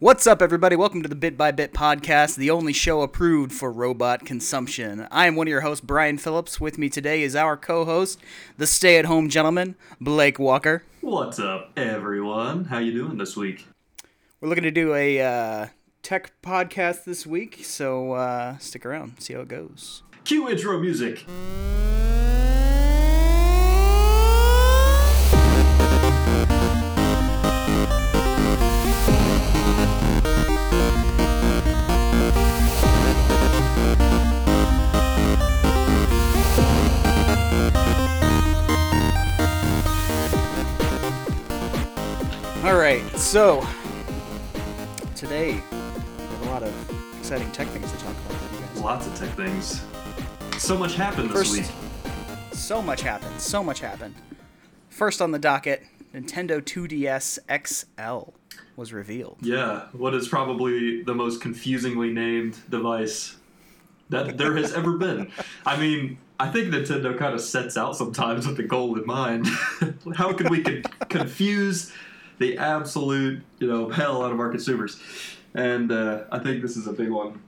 [0.00, 0.76] What's up, everybody?
[0.76, 5.08] Welcome to the Bit by Bit podcast, the only show approved for robot consumption.
[5.10, 6.60] I am one of your hosts, Brian Phillips.
[6.60, 8.20] With me today is our co host,
[8.58, 10.84] the stay at home gentleman, Blake Walker.
[11.00, 12.66] What's up, everyone?
[12.66, 13.66] How you doing this week?
[14.40, 15.66] We're looking to do a uh,
[16.04, 20.04] tech podcast this week, so uh, stick around, see how it goes.
[20.22, 21.24] Cue intro music.
[42.88, 43.66] All right, so
[45.14, 48.82] today we have a lot of exciting tech things to talk about.
[48.82, 49.82] Lots of tech things.
[50.56, 51.66] So much happened this First- week.
[52.52, 53.38] So much happened.
[53.38, 54.14] So much happened.
[54.88, 58.30] First on the docket, Nintendo 2DS XL
[58.74, 59.36] was revealed.
[59.42, 63.36] Yeah, what is probably the most confusingly named device
[64.08, 65.30] that there has ever been.
[65.66, 69.46] I mean, I think Nintendo kind of sets out sometimes with the goal in mind.
[70.16, 71.92] How can we con- confuse
[72.38, 75.00] the absolute, you know, hell out of our consumers?
[75.54, 77.42] And uh, I think this is a big one.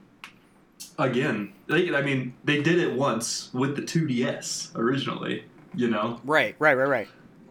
[0.97, 6.19] Again, they, I mean, they did it once with the 2DS originally, you know?
[6.23, 7.07] Right, right, right, right.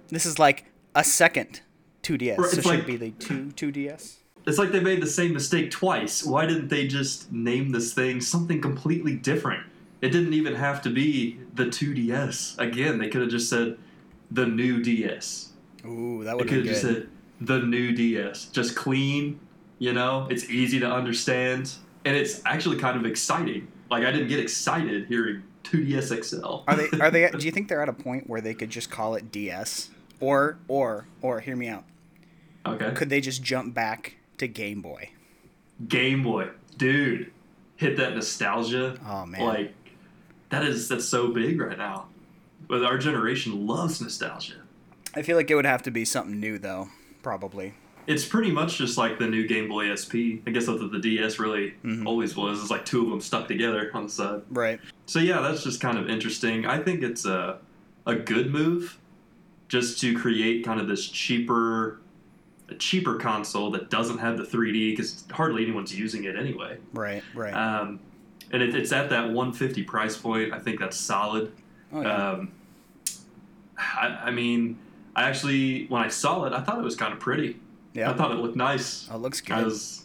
[0.09, 1.61] This is like a second
[2.03, 2.39] 2DS.
[2.39, 4.17] Right, so should like- it be the two 2DS?
[4.47, 6.25] It's like they made the same mistake twice.
[6.25, 9.65] Why didn't they just name this thing something completely different?
[10.01, 12.59] It didn't even have to be the 2DS.
[12.59, 13.77] Again, they could have just said
[14.31, 15.53] the new DS.
[15.85, 16.95] Ooh, that would have just good.
[16.95, 17.09] said
[17.41, 18.47] the new DS.
[18.47, 19.41] Just clean,
[19.79, 20.27] you know?
[20.31, 21.73] It's easy to understand.
[22.05, 23.69] And it's actually kind of exciting.
[23.91, 26.63] Like, I didn't get excited hearing 2DS XL.
[26.67, 27.01] Are they?
[27.01, 27.31] Are they?
[27.39, 30.59] do you think they're at a point where they could just call it DS, or
[30.69, 31.85] or or hear me out?
[32.67, 32.93] okay.
[32.93, 35.11] Could they just jump back to Game Boy?
[35.87, 36.49] Game Boy.
[36.77, 37.33] Dude,
[37.77, 38.99] hit that nostalgia.
[39.07, 39.75] Oh man, Like
[40.51, 42.07] that is that's so big right now.
[42.69, 44.57] But our generation loves nostalgia.
[45.15, 46.89] I feel like it would have to be something new though,
[47.23, 47.75] probably.
[48.07, 50.41] It's pretty much just like the new Game Boy SP.
[50.47, 52.07] I guess that's what the DS really Mhm.
[52.07, 52.61] always was.
[52.61, 54.43] It's like two of them stuck together on the side.
[54.51, 54.81] Right.
[55.07, 56.67] So yeah, that's just kind of interesting.
[56.67, 57.59] I think it's a
[58.07, 58.99] a good move,
[59.69, 62.01] just to create kind of this cheaper,
[62.71, 66.79] a cheaper console that doesn't have the 3D because hardly anyone's using it anyway.
[66.95, 67.23] Right.
[67.35, 67.53] Right.
[67.53, 68.01] Um,
[68.51, 70.53] and it, it's at that 150 price point.
[70.53, 71.53] I think that's solid.
[71.93, 72.29] oh, yeah.
[72.31, 72.53] Um,
[73.79, 74.79] I, I mean,
[75.17, 77.59] I actually when I saw it, I thought it was kind of pretty.
[77.95, 78.11] yeah.
[78.11, 79.09] I thought it looked nice.
[79.09, 79.65] it looks I good.
[79.67, 80.05] was,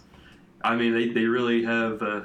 [0.63, 2.21] I mean, they, they really have uh,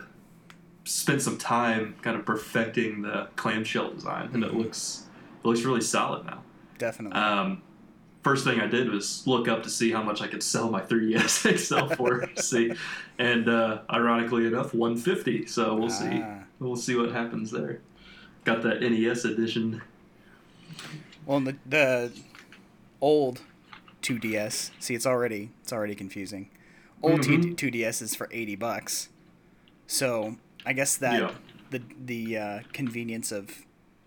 [0.84, 4.58] spent some time kind of perfecting the clamshell design, and it Mhm.
[4.58, 5.04] looks
[5.42, 6.42] it looks really solid now.
[6.78, 7.18] Definitely.
[7.20, 7.62] Um,
[8.22, 10.80] first thing I did was look up to see how much I could sell my
[10.80, 12.28] 3ds XL for.
[12.36, 12.72] see,
[13.18, 15.46] and uh, ironically enough, 150.
[15.46, 16.20] So we'll see.
[16.22, 16.40] Ah.
[16.58, 17.80] We'll see what happens there.
[18.44, 19.80] Got that NES edition.
[21.26, 22.12] Well, the, the
[23.00, 23.42] old
[24.02, 24.70] 2DS.
[24.78, 26.50] See, it's already it's already confusing.
[27.02, 27.56] Old Mhm.
[27.56, 29.08] 2 2DS is for 80 bucks.
[29.86, 31.34] So, I guess that Yeah.
[31.70, 33.66] the the uh, convenience of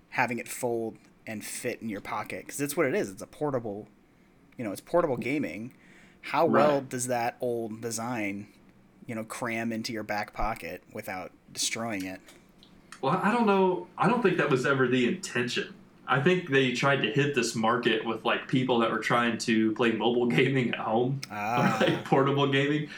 [0.09, 3.09] having it fold and fit in your pocket cuz that's what it is.
[3.09, 3.87] It's a portable,
[4.57, 5.73] you know, it's portable gaming.
[6.27, 8.47] How well does that old design,
[9.05, 12.21] you know, cram into your back pocket without destroying it?
[13.01, 13.87] Well, I don't know.
[13.97, 15.73] I don't think that was ever the intention.
[16.07, 19.71] I think they tried to hit this market with like people that were trying to
[19.73, 21.77] play mobile gaming at home, Ah.
[21.81, 22.89] or like portable gaming.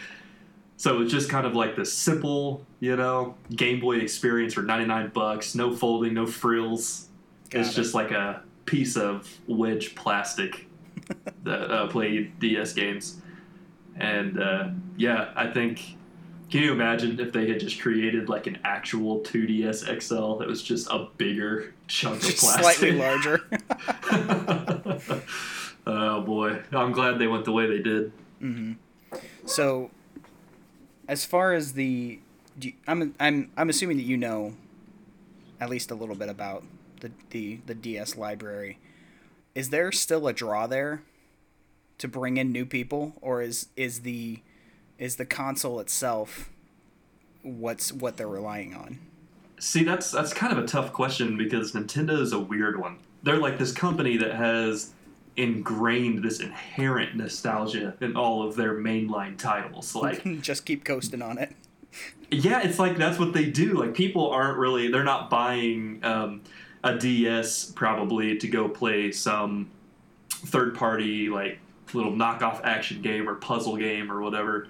[0.78, 5.12] So it's just kind of like the simple, you know, Game Boy experience for 99
[5.14, 7.08] bucks, no folding, no frills.
[7.50, 7.76] Got it's it.
[7.76, 10.68] just like a piece of wedge plastic
[11.44, 13.22] that uh, played DS games.
[13.96, 15.96] And uh, yeah, I think.
[16.50, 20.62] Can you imagine if they had just created like an actual 2DS XL that was
[20.62, 22.62] just a bigger chunk of plastic?
[22.62, 23.42] slightly larger.
[25.88, 28.12] oh boy, I'm glad they went the way they did.
[28.42, 28.74] Mm-hmm.
[29.46, 29.90] So,
[31.08, 32.20] as far as the,
[32.60, 34.54] do you, I'm I'm I'm assuming that you know,
[35.60, 36.64] at least a little bit about
[37.02, 38.78] the the the DS library.
[39.56, 41.02] Is there still a draw there,
[41.98, 44.40] to bring in new people, or is is the,
[44.98, 46.50] is the console itself,
[47.42, 49.00] what's what they're relying on?
[49.60, 52.98] See, that's that's kind of a tough question because Nintendo is a weird one.
[53.24, 54.92] They're like this company that has
[55.38, 59.94] ingrained this inherent nostalgia in all of their mainline titles.
[60.02, 61.54] Like, Just keep coasting on it.
[62.32, 63.74] yeah, it's like that's what they do.
[63.74, 66.42] Like, people aren't really they're not buying um,
[66.84, 69.70] a DS probably to go play some
[70.30, 71.60] third party like
[71.94, 74.68] little knockoff action game or puzzle game or whatever.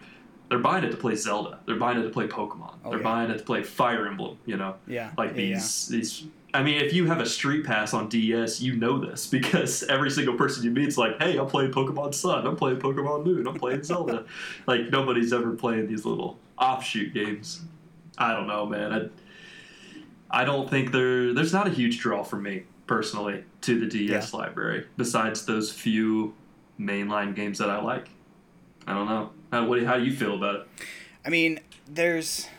[0.49, 1.59] They're buying it to play Zelda.
[1.65, 2.75] They're buying it to play Pokemon.
[2.83, 3.03] Oh, They're yeah.
[3.03, 4.37] buying it to play Fire Emblem.
[4.45, 5.11] You know, Yeah.
[5.17, 5.53] like yeah, yeah.
[5.55, 6.23] these these.
[6.53, 10.09] I mean, if you have a Street Pass on DS, you know this because every
[10.11, 12.45] single person you meet's like, "Hey, I'm playing Pokemon Sun.
[12.47, 13.47] I'm playing Pokemon Moon.
[13.47, 14.25] I'm playing Zelda."
[14.67, 17.61] like nobody's ever playing these little offshoot games.
[18.17, 18.93] I don't know, man.
[20.31, 23.87] I, I don't think there there's not a huge draw for me personally to the
[23.87, 26.33] DS library besides those few
[26.79, 28.09] mainline games that I like.
[28.87, 29.31] I don't know.
[29.55, 30.67] How, what, how do you feel about it?
[31.25, 32.49] I mean, there's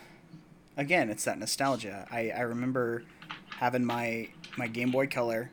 [0.79, 2.07] again, it's that nostalgia.
[2.11, 3.05] I, I remember
[3.59, 5.51] having my my Game Boy Color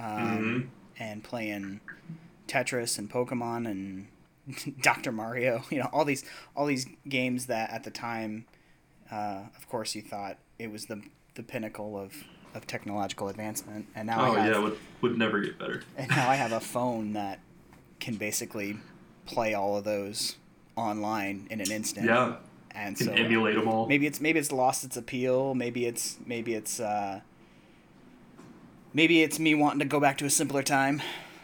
[0.00, 1.80] um, and playing
[2.48, 4.08] Tetris and Pokemon and
[4.82, 5.12] Dr.
[5.12, 5.62] Mario.
[5.70, 6.24] You know, all these
[6.56, 8.46] all these games that at the time,
[9.10, 11.00] uh, of course, you thought it was the
[11.36, 12.12] the pinnacle of,
[12.54, 13.86] of technological advancement.
[13.94, 15.84] And now Oh I have, yeah, would would never get better.
[15.96, 17.38] and now I have a phone that
[18.00, 18.78] can basically
[19.26, 20.38] play all of those
[20.76, 22.06] online in an instant.
[22.06, 22.36] Yeah,
[22.74, 23.86] and so emulate them all.
[23.86, 25.54] maybe it's maybe it's lost its appeal.
[25.54, 27.20] Maybe it's maybe it's uh,
[28.92, 31.02] maybe it's me wanting to go back to a simpler time.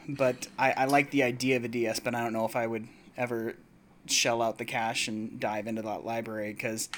[0.08, 2.66] But I, I like the idea of a DS, but I don't know if I
[2.66, 3.56] would ever
[4.06, 6.88] shell out the cash and dive into that library because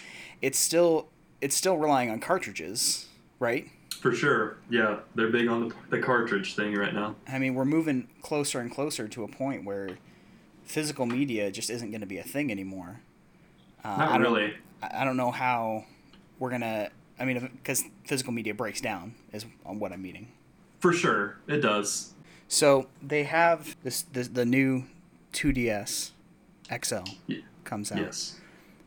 [0.40, 1.08] it's still
[1.40, 3.68] it's still relying on cartridges, right?
[4.00, 4.56] For sure.
[4.70, 7.16] Yeah, they're big on the, the cartridge thing right now.
[7.28, 9.98] I mean, we're moving closer and closer to a point where
[10.70, 13.00] physical media just isn't going to be a thing anymore.
[13.84, 14.54] Uh, I Not don't- really.
[14.82, 15.84] I I don't know how
[16.38, 16.88] we're gonna.
[17.18, 20.28] I mean, because physical media breaks down is what I'm meaning.
[20.78, 22.14] For sure, it does.
[22.48, 24.84] So they have this, this the new
[25.34, 26.12] 2DS
[26.82, 28.40] XL Ye- comes out Yes.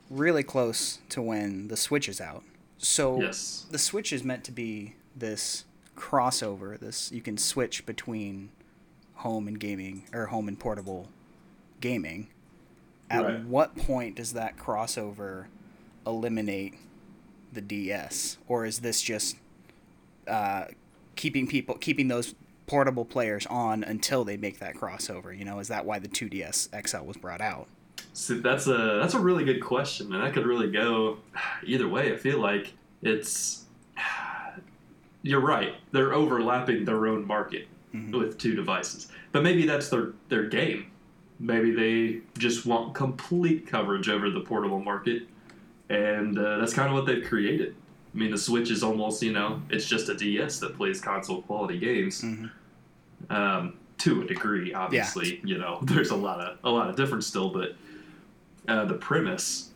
[0.09, 2.43] really close to when the Switch is out.
[2.79, 3.67] So Yes.
[3.69, 5.65] the Switch is meant to be this
[5.95, 6.79] crossover.
[6.79, 8.49] This you can switch between
[9.17, 11.07] home and gaming or home and portable
[11.87, 12.27] gaming.
[13.09, 13.43] At Right.
[13.43, 15.45] what point does that crossover
[16.07, 16.73] eliminate
[17.51, 19.35] the DS, or is this just
[20.25, 20.65] uh,
[21.17, 22.33] keeping people keeping those
[22.65, 25.37] portable players on until they make that crossover?
[25.37, 27.67] You know, is that why the 2DS XL was brought out?
[28.13, 31.17] So that's a that's a really good question, and that could really go
[31.65, 32.13] either way.
[32.13, 33.65] I feel like it's
[35.21, 35.75] you're right.
[35.91, 38.17] They're overlapping their own market Mhm.
[38.17, 40.87] with two devices, but maybe that's their their game.
[41.43, 45.23] Maybe they just want complete coverage over the portable market,
[45.89, 47.75] and uh, that's kind of what they've created.
[48.15, 51.41] I mean, the Switch is almost you know it's just a DS that plays console
[51.41, 52.21] quality games.
[52.21, 52.49] Mhm.
[53.29, 54.73] um, to a degree.
[54.73, 57.75] Obviously, you know, there's a lot of a lot of difference still, but
[58.67, 59.69] uh, the premise,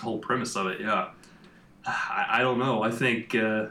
[0.00, 1.10] whole premise of it, yeah,
[1.86, 2.82] I, I don't know.
[2.84, 3.66] I think uh,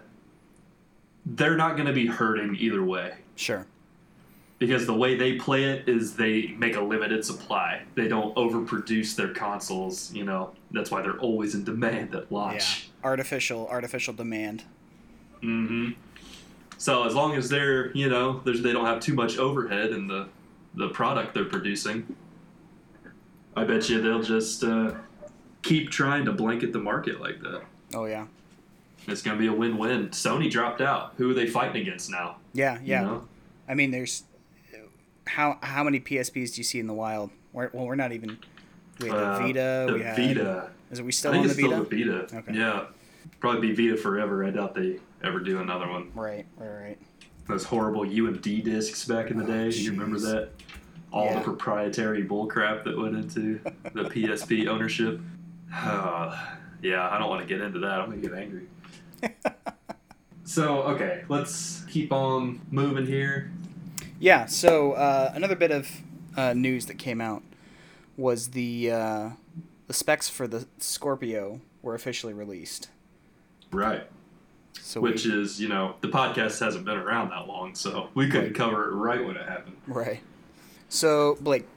[1.25, 3.62] they're not going to be hurting either way Sure.
[4.63, 7.81] Because the way they play it is they make a limited supply.
[7.95, 10.13] They don't overproduce their consoles.
[10.13, 12.88] You know, that's why they're always in demand at launch.
[12.88, 13.10] Yeah.
[13.10, 14.63] Artificial artificial demand.
[15.42, 16.00] Mm-hmm.
[16.77, 20.07] So as long as they're, you know, there's, they don't have too much overhead in
[20.07, 20.30] the
[20.75, 22.16] the product they're producing,
[23.57, 24.94] I bet you they'll just uh,
[25.62, 27.63] keep trying to blanket the market like that.
[27.94, 28.27] Oh yeah.
[29.07, 30.12] It's gonna be a win-win.
[30.12, 31.16] Sony dropped out.
[31.18, 32.38] Who are they fighting against now?
[32.54, 33.01] Yeah, yeah.
[33.01, 33.27] You know?
[33.68, 34.24] I mean, there's
[35.25, 37.31] how how many PSPs do you see in the wild?
[37.51, 38.37] We're, well, we're not even.
[38.99, 39.85] We had the Uh, Vita.
[39.87, 40.69] the we had, Vita.
[40.91, 41.85] Is it we I still think on it's the Vita?
[41.85, 42.37] still the Vita.
[42.37, 42.53] Okay.
[42.57, 42.85] Yeah,
[43.39, 44.45] probably be Vita forever.
[44.45, 46.11] I doubt they ever do another one.
[46.13, 46.97] Right, right, right.
[47.47, 49.69] Those horrible UMD discs back in the Oh, day.
[49.71, 50.49] Do you remember that?
[51.11, 51.35] All Yeah.
[51.39, 53.59] the proprietary bullcrap that went into
[53.94, 55.19] the PSP ownership.
[55.73, 56.37] Uh,
[56.81, 57.99] yeah, I don't want to get into that.
[57.99, 58.68] I'm gonna get angry.
[60.44, 63.51] so okay, let's keep on moving here.
[64.23, 64.45] Yeah.
[64.45, 65.89] So uh, another bit of
[66.37, 67.44] uh, news that came out
[68.15, 69.30] was the uh,
[69.87, 72.87] the specs for the Scorpio were officially released.
[73.71, 74.07] Right.
[74.80, 78.27] So Which we, is, you know, the podcast hasn't been around that long, so we
[78.27, 78.56] couldn't Right.
[78.56, 79.75] cover it right when it happened.
[79.87, 80.21] right.
[80.87, 81.68] So Blake,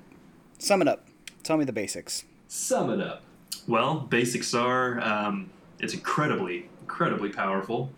[0.58, 1.04] sum it up.
[1.42, 2.24] Tell me the basics.
[2.48, 3.22] Sum it up.
[3.66, 5.50] Well, basics are um,
[5.80, 7.90] it's incredibly, incredibly powerful.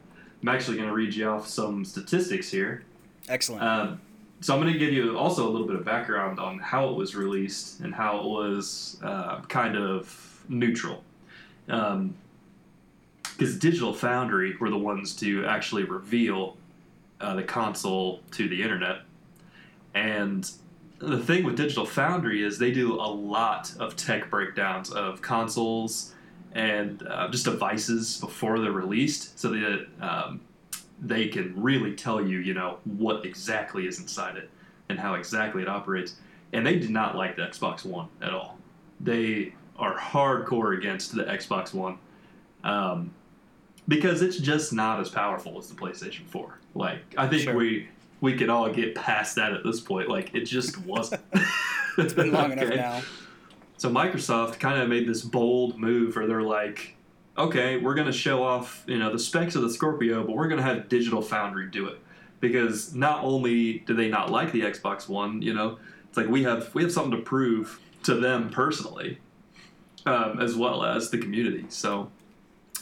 [0.43, 2.85] I'm actually going to read you off some statistics here.
[3.28, 3.62] Excellent.
[3.62, 4.00] Um,
[4.40, 6.97] so I'm going to give you also a little bit of background on how it
[6.97, 11.02] was released and how it was uh, kind of neutral.
[11.66, 12.14] Because
[13.59, 16.57] Digital Foundry were the ones to actually reveal
[17.21, 19.00] uh, the console to the internet.
[19.95, 20.49] And
[20.99, 26.14] the thing with Digital Foundry is they do a lot of tech breakdowns of consoles
[26.52, 30.40] and uh, just devices before they're released so that um,
[31.00, 34.50] they can really tell you, you know, what exactly is inside it
[34.88, 36.17] and how exactly it operates.
[36.52, 38.59] And they did not like the Xbox One at all.
[39.00, 41.99] They are hardcore against the Xbox One,
[42.64, 43.12] um,
[43.87, 46.59] because it's just not as powerful as the PlayStation Four.
[46.75, 47.55] Like I think Sure.
[47.55, 47.88] we
[48.21, 50.09] we could all get past that at this point.
[50.09, 51.23] Like it just wasn't.
[51.99, 53.00] It's been long enough now.
[53.76, 56.95] So Microsoft kind of made this bold move where they're like,
[57.38, 60.49] okay, we're going to show off, you know, the specs of the Scorpio, but we're
[60.49, 61.99] going to have Digital Foundry do it
[62.40, 65.78] because not only do they not like the Xbox One, you know,
[66.09, 69.18] it's like we have we have something to prove to them personally,
[70.07, 71.66] um, as well as the community.
[71.68, 72.11] So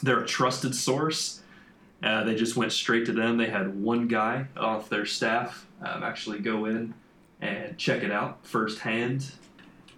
[0.02, 1.42] they're a trusted source.
[2.02, 3.36] Uh, they just went straight to them.
[3.36, 6.94] They had one guy off their staff um, actually go in
[7.40, 9.32] and check it out firsthand.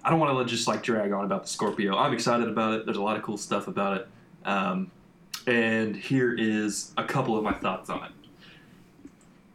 [0.04, 1.96] I don't want to just like drag on about the Scorpio.
[1.96, 2.84] I'm excited about it.
[2.84, 4.08] There's a lot of cool stuff about it.
[4.48, 4.90] Um,
[5.46, 8.10] and here is a couple of my thoughts on it.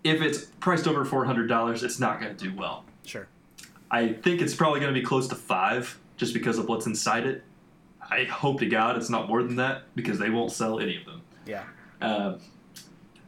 [0.04, 2.86] If it's priced over $400, it's not going to do well.
[3.06, 3.28] Sure.
[3.90, 7.26] I think it's probably going to be close to five just because of what's inside
[7.26, 7.44] it.
[8.02, 11.06] I hope to God it's not more than that because they won't sell any of
[11.06, 11.22] them.
[11.48, 11.64] Yeah.
[12.02, 12.40] Um,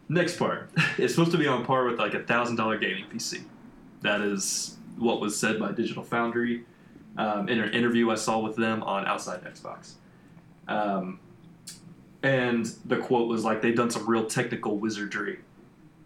[0.07, 0.69] next part.
[0.97, 3.43] It's supposed to be on par with like a thousand dollar gaming PC.
[4.01, 6.63] That is what was said by Digital Foundry
[7.17, 9.93] um, in an interview I saw with them on Outside Xbox.
[10.67, 11.19] Um,
[12.25, 15.39] and the quote was like they've done some real technical wizardry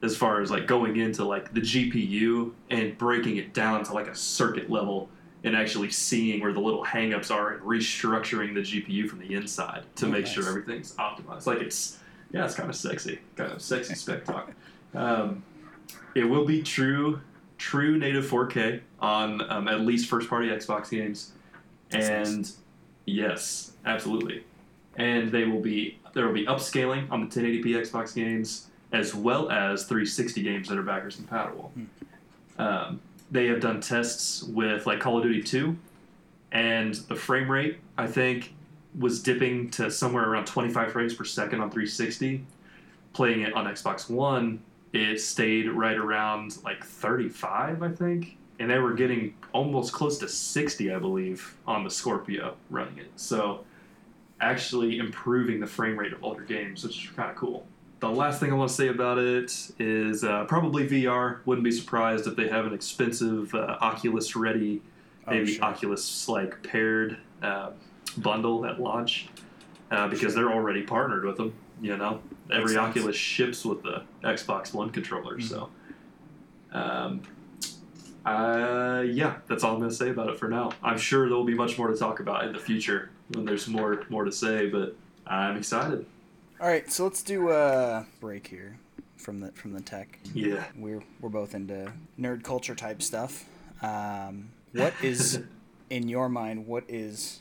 [0.01, 4.07] as far as like going into like the GPU and breaking it down to like
[4.07, 5.09] a circuit level
[5.45, 9.83] and actually seeing where the little hangups are and restructuring the GPU from the inside
[9.95, 10.33] to Oh, make nice.
[10.33, 11.45] sure everything's optimized.
[11.47, 11.97] Like it's
[12.31, 14.51] yeah, it's kind of sexy, kind of sexy spec talk.
[14.95, 15.43] Um,
[16.15, 17.21] it will be true,
[17.59, 21.33] true native 4K on um, at least first party Xbox games,
[21.91, 22.51] That's and
[23.05, 24.43] yes, absolutely.
[24.95, 29.51] And they will be there will be upscaling on the 1080p Xbox games as well
[29.51, 31.71] as 360 games that are backwards compatible.
[32.57, 32.99] Um,
[33.31, 35.77] they have done tests with like Call of Duty 2,
[36.51, 38.53] and the frame rate I think
[38.97, 42.43] was dipping to somewhere around 25 frames per second on 360.
[43.13, 44.61] Playing it on Xbox One,
[44.93, 50.27] it stayed right around like 35, I think, and they were getting almost close to
[50.27, 53.11] 60, I believe, on the Scorpio running it.
[53.15, 53.63] So,
[54.41, 57.65] actually improving the frame rate of older games, which is kind of cool.
[57.99, 61.39] The last thing I want to say about it is uh, probably VR.
[61.45, 64.81] Wouldn't be surprised if they have an expensive uh, Oculus ready,
[65.27, 65.65] Oh, maybe sure.
[65.65, 67.71] Oculus like paired uh,
[68.17, 69.27] bundle at launch,
[69.91, 71.53] uh, because they're already partnered with them.
[71.81, 72.77] You know, every.
[72.77, 75.37] Oculus ships with the Xbox One controller.
[75.37, 75.43] Mhm.
[75.43, 75.69] So,
[76.71, 77.21] um,
[78.25, 80.71] uh, yeah, that's all I'm going to say about it for now.
[80.83, 83.67] I'm sure there will be much more to talk about in the future when there's
[83.67, 84.95] more more to say, but
[85.27, 86.05] I'm excited.
[86.59, 88.77] All right, so let's do a break here
[89.17, 90.19] from the from the tech.
[90.33, 90.65] Yeah.
[90.75, 93.45] We're we're both into nerd culture type stuff.
[93.81, 95.41] Um, what is
[95.89, 96.67] in your mind?
[96.67, 97.39] What is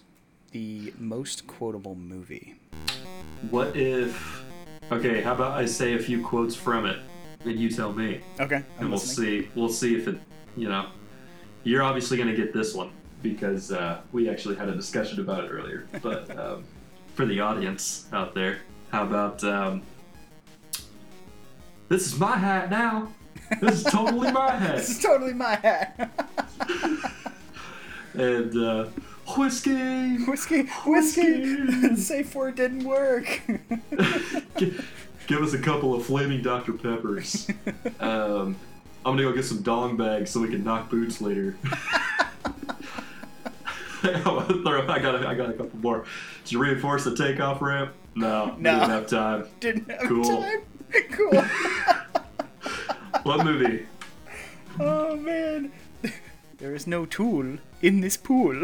[0.52, 2.57] the most quotable movie?
[3.50, 4.42] What if?
[4.90, 6.99] Okay, how about I say a few quotes from it,
[7.45, 9.42] and you tell me, Okay, and I'm we'll listening.
[9.42, 9.49] see.
[9.54, 10.18] We'll see if it.
[10.57, 10.88] You know,
[11.62, 12.90] you're obviously going to get this one
[13.23, 15.87] because uh, we actually had a discussion about it earlier.
[16.03, 16.65] But um,
[17.15, 18.59] for the audience out there,
[18.91, 19.43] how about?
[19.45, 19.83] Um,
[21.89, 23.09] this is my hat now.
[23.61, 24.77] This is totally my hat.
[24.77, 26.11] This is totally my hat.
[28.15, 28.85] and uh,
[29.37, 30.25] whiskey.
[30.25, 31.55] whiskey, whiskey.
[31.55, 31.97] Whiskey.
[31.97, 33.41] Safe word didn't work.
[35.27, 36.73] Give us a couple of flaming Dr.
[36.73, 37.51] Peppers.
[38.01, 38.57] Um,
[39.05, 41.57] I'm gonna go get some dong bags so we can knock boots later.
[44.05, 46.05] I got a, I got a couple more.
[46.45, 47.93] Did you reinforce the takeoff ramp?
[48.14, 48.73] No, No.
[48.78, 49.47] didn't have time.
[49.61, 50.25] didn't have Cool.
[50.43, 50.62] time.
[51.12, 51.45] Cool.
[53.25, 53.87] What movie?
[54.81, 55.71] oh man,
[56.59, 58.55] there is no tool in this pool.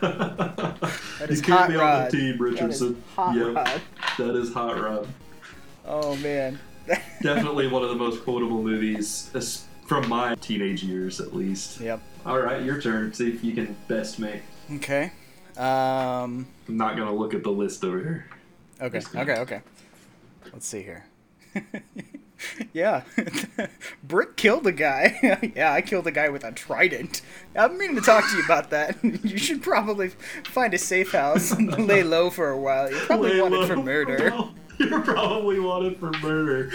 [0.00, 1.96] that is you can't Hot be Rod.
[1.98, 3.02] on the team, That is Richardson.
[3.16, 3.80] hot Yep, rod.
[4.18, 5.08] that is Hot Rod.
[5.86, 6.58] Oh man.
[7.22, 11.80] Definitely one of the most quotable movies es- from my teenage years, at least.
[11.80, 12.00] Yep.
[12.26, 13.12] All right, your turn.
[13.12, 14.40] See if you can best me.
[14.76, 15.12] Okay.
[15.56, 16.46] Um.
[16.68, 18.26] I'm not gonna look at the list over here.
[18.80, 19.00] Okay.
[19.14, 19.36] Okay.
[19.36, 19.60] Okay.
[20.52, 21.04] Let's see here.
[22.72, 23.02] yeah,
[24.02, 25.50] Brick killed a guy.
[25.56, 27.22] yeah, I killed a guy with a trident.
[27.56, 28.96] I'm meaning to talk to you about that.
[29.02, 30.10] you should probably
[30.44, 32.90] find a safe house and lay low for a while.
[32.90, 33.66] You're probably Lay wanted low.
[33.66, 34.32] for murder.
[34.78, 36.72] You're probably wanted for murder.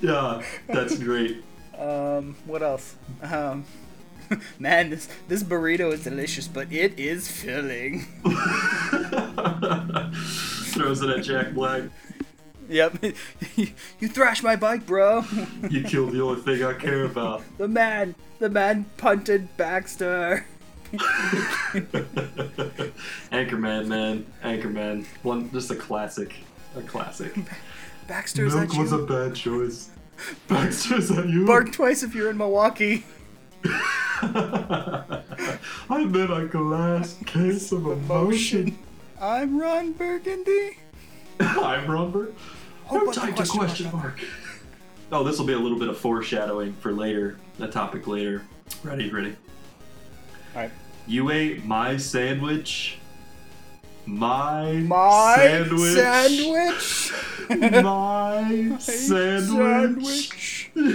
[0.00, 1.42] Yeah, that's great.
[1.78, 2.96] Um, what else?
[3.22, 3.64] Um,
[4.58, 8.00] man, this this burrito is delicious, but it is filling.
[10.72, 11.84] Throws it at Jack Black.
[12.68, 13.02] Yep.
[13.56, 15.24] you thrashed my bike, bro.
[15.70, 17.42] You killed the only thing I care about.
[17.56, 20.46] the man, the man punted Baxter.
[23.32, 26.34] Anchorman, man, Anchorman, one just a classic,
[26.76, 27.34] a classic.
[28.06, 29.90] Baxter, is that Milk was a bad choice.
[30.48, 31.46] Baxter, is that you?
[31.46, 33.04] Bark twice if you're in Milwaukee.
[35.90, 38.78] I'm in a glass case of emotion.
[39.20, 40.78] I'm Ron Burgundy.
[41.40, 42.34] I'm Robert.
[42.90, 44.20] Oh, No time to question mark.
[45.10, 48.42] Oh, this will be a little bit of foreshadowing for later, a topic later.
[48.82, 49.36] Ready, ready.
[50.54, 50.70] Alright.
[51.06, 52.97] You ate my sandwich.
[54.08, 55.92] My, My sandwich.
[55.92, 57.12] sandwich.
[57.82, 60.70] my sandwich.
[60.74, 60.94] yeah,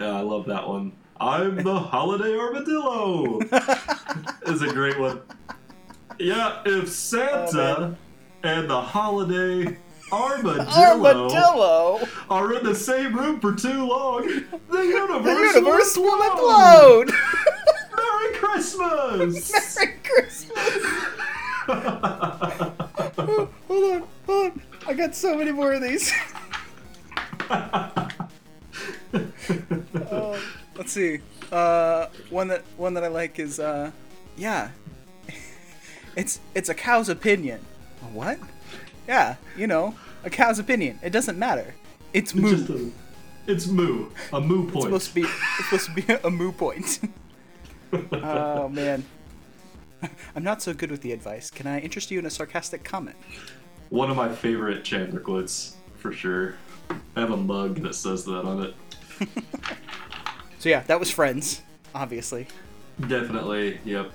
[0.00, 0.92] I love that one.
[1.20, 3.40] I'm the holiday armadillo.
[4.46, 5.20] is a great one.
[6.18, 7.96] Yeah, if Santa oh,
[8.42, 9.76] and the holiday
[10.10, 12.08] armadillo, Armadillo.
[12.30, 14.24] are in the same room for too long,
[14.70, 17.12] the universe, The universe will implode.
[18.22, 19.52] Merry Christmas!
[19.76, 20.58] Merry Christmas.
[21.66, 23.48] hold
[23.84, 24.62] on, hold on.
[24.86, 26.12] I got so many more of these.
[27.50, 28.08] Uh,
[30.76, 31.20] let's see.
[31.50, 33.90] Uh, one that one that I like is uh,
[34.36, 34.70] yeah.
[36.14, 37.60] It's it's a cow's opinion.
[38.02, 38.38] A what?
[39.08, 40.98] Yeah, you know, a cow's opinion.
[41.02, 41.74] It doesn't matter.
[42.12, 42.54] It's moo.
[42.54, 42.90] Just a-
[43.46, 44.10] it's moo.
[44.32, 44.92] A moo point.
[44.94, 47.00] It's supposed to be it's supposed to be a moo point.
[47.92, 49.04] Oh man.
[50.36, 51.50] I'm not so good with the advice.
[51.50, 53.16] Can I interest you in a sarcastic comment?
[53.90, 56.54] One of my favorite Chandler quotes, for sure.
[57.16, 58.74] I have a mug that says that on it.
[60.58, 61.60] So yeah, that was Friends,
[61.92, 62.46] obviously.
[63.08, 64.12] Definitely, yep.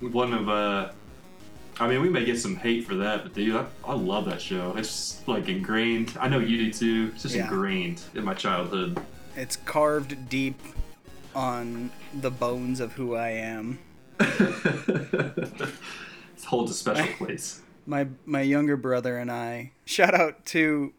[0.00, 0.92] One of, uh,
[1.80, 4.40] I mean, we may get some hate for that, but dude, I, I love that
[4.40, 4.76] show.
[4.76, 6.16] It's like ingrained.
[6.20, 7.10] I know you do too.
[7.14, 7.48] It's just Yeah.
[7.50, 9.02] ingrained in my childhood.
[9.34, 10.60] It's carved deep
[11.34, 13.78] on the bones of who I am.
[14.20, 15.70] it
[16.46, 17.62] holds a special place.
[17.86, 19.72] My my younger brother and I.
[19.84, 20.92] Shout out to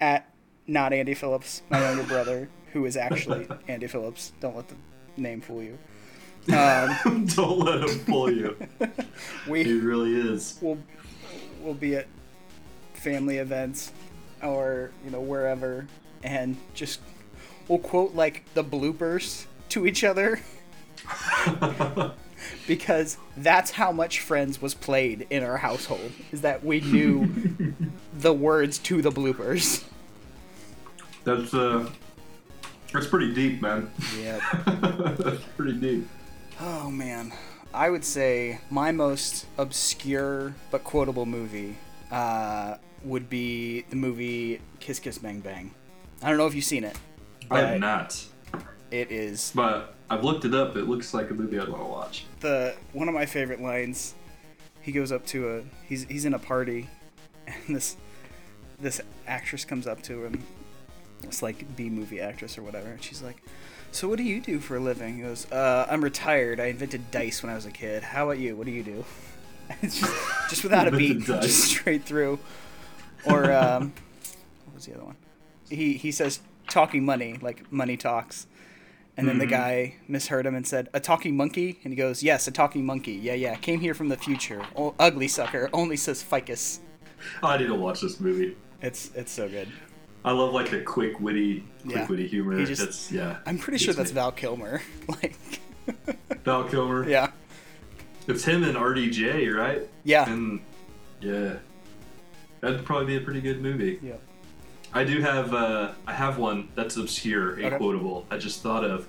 [0.00, 0.32] at
[0.66, 4.32] not Andy Phillips, my younger brother, who is actually Andy Phillips.
[4.40, 4.76] Don't let the
[5.16, 5.78] name fool you.
[6.52, 8.54] Um, Don't let him fool you.
[9.46, 10.58] He really is.
[10.60, 10.76] We'll,
[11.62, 12.06] we'll be at
[12.92, 13.92] family events
[14.42, 15.86] or you know wherever
[16.22, 17.00] and just
[17.68, 20.40] we'll quote like the bloopers to each other.
[22.66, 27.74] Because that's how much friends was played in our household is that we knew
[28.18, 29.84] the words to the bloopers.
[31.24, 31.90] That's uh,
[32.92, 33.90] that's pretty deep, man.
[34.18, 34.40] yeah
[35.18, 36.08] that's pretty deep.
[36.60, 37.32] oh man.
[37.74, 41.76] I would say my most obscure but quotable movie
[42.10, 45.74] uh, would be the movie kiss kiss bang bang.
[46.22, 46.96] I don't know if you've seen it
[47.50, 48.24] I have not,
[49.00, 50.76] it is but I've looked it up.
[50.76, 52.24] It looks like a movie I'd want to watch.
[52.40, 54.14] the one of my favorite lines.
[54.82, 56.88] He goes up to a he's he's in a party,
[57.46, 57.96] and this
[58.78, 60.42] this actress comes up to him.
[61.22, 62.88] It's like B movie actress or whatever.
[62.90, 63.42] And she's like,
[63.92, 66.60] "So what do you do for a living?" He goes, uh, "I'm retired.
[66.60, 68.02] I invented dice when I was a kid.
[68.02, 68.56] How about you?
[68.56, 69.04] What do you do?"
[69.80, 70.14] It's just
[70.50, 72.38] just without a beat, just straight through.
[73.24, 73.94] Or um,
[74.66, 75.16] what was the other one?
[75.70, 78.46] He he says talking money like money talks.
[79.16, 79.50] And then the Mhm.
[79.50, 83.12] guy misheard him and said, "A talking monkey?" And he goes, "Yes, a talking monkey.
[83.12, 83.54] Yeah, yeah.
[83.54, 84.62] Came here from the future.
[84.76, 85.70] O- ugly sucker.
[85.72, 86.80] Only says ficus."
[87.42, 88.56] I need to watch this movie.
[88.82, 89.68] It's it's so good.
[90.24, 92.06] I love like the quick witty, quick Yeah.
[92.08, 92.58] witty humor.
[92.58, 93.36] He just- it's yeah.
[93.46, 94.14] I'm pretty sure that's me.
[94.14, 94.82] Val Kilmer.
[95.08, 95.36] like,
[96.44, 97.08] Val Kilmer.
[97.08, 97.30] yeah,
[98.26, 99.82] It's him and RDJ, right?
[100.02, 100.60] yeah, And
[101.20, 101.56] yeah,
[102.60, 103.98] that'd probably be a pretty good movie.
[104.02, 104.20] yep.
[104.94, 107.78] I do have uh, I have one that's obscure and Okay.
[107.78, 108.26] quotable.
[108.30, 109.08] I just thought of.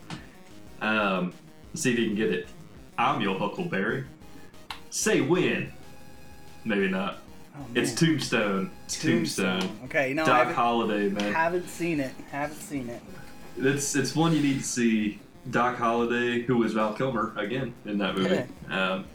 [0.82, 1.32] Um,
[1.72, 2.48] let's see if you can get it.
[2.98, 4.06] I'm your Huckleberry.
[4.90, 5.72] Say when.
[6.64, 7.20] Maybe not.
[7.56, 7.94] Oh, It's.
[7.94, 8.72] Tombstone.
[8.86, 9.70] It's Tombstone.
[9.86, 11.34] Okay, no, Doc haven't, Holliday, man.
[11.34, 12.14] haven't seen it.
[12.32, 13.02] Haven't seen it.
[13.58, 15.20] It's it's one you need to see.
[15.52, 18.44] Doc Holliday, who was Val Kilmer again in that movie.
[18.68, 19.06] Um,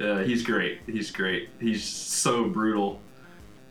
[0.00, 0.80] uh, he's great.
[0.86, 1.50] He's great.
[1.60, 3.02] He's so brutal.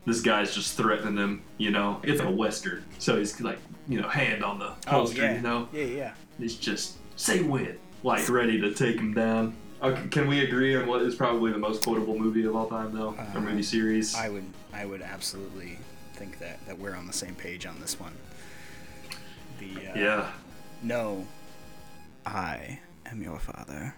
[0.06, 1.42] This guy's just threatening him.
[1.58, 3.58] You know, it's a western, so he's like,
[3.88, 5.22] you know, hand on the Oh holster.
[5.22, 6.14] yeah, You know, yeah, yeah.
[6.38, 9.54] he's just say when, like ready to take him down.
[9.82, 12.92] Okay, can we agree on what is probably the most quotable movie of all time,
[12.94, 14.14] though, or Uh, movie series?
[14.14, 15.78] I would I would absolutely
[16.14, 18.12] think that that we're on the same page on this one.
[19.58, 20.30] The uh, yeah.
[20.82, 21.26] No,
[22.24, 23.94] I am your father.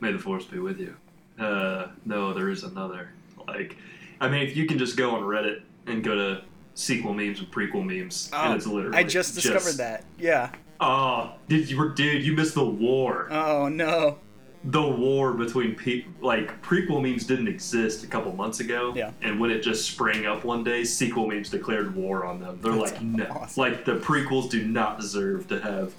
[0.00, 0.94] May the force be with you.
[1.38, 3.10] Uh, no, there is another.
[3.46, 3.76] Like,
[4.20, 6.42] I mean, if you can just go on Reddit and go to
[6.74, 10.04] sequel memes and prequel memes, and it's literally Oh, I just discovered that.
[10.18, 10.50] Yeah.
[10.80, 12.24] Oh, did you dude?
[12.24, 13.28] You missed the war.
[13.30, 14.18] Oh no.
[14.64, 18.92] The war between people, like prequel memes didn't exist a couple months ago.
[18.94, 19.12] Yeah.
[19.22, 22.58] And when it just sprang up one day, sequel memes declared war on them.
[22.60, 25.94] They're That's like, no, like the prequels do not deserve to have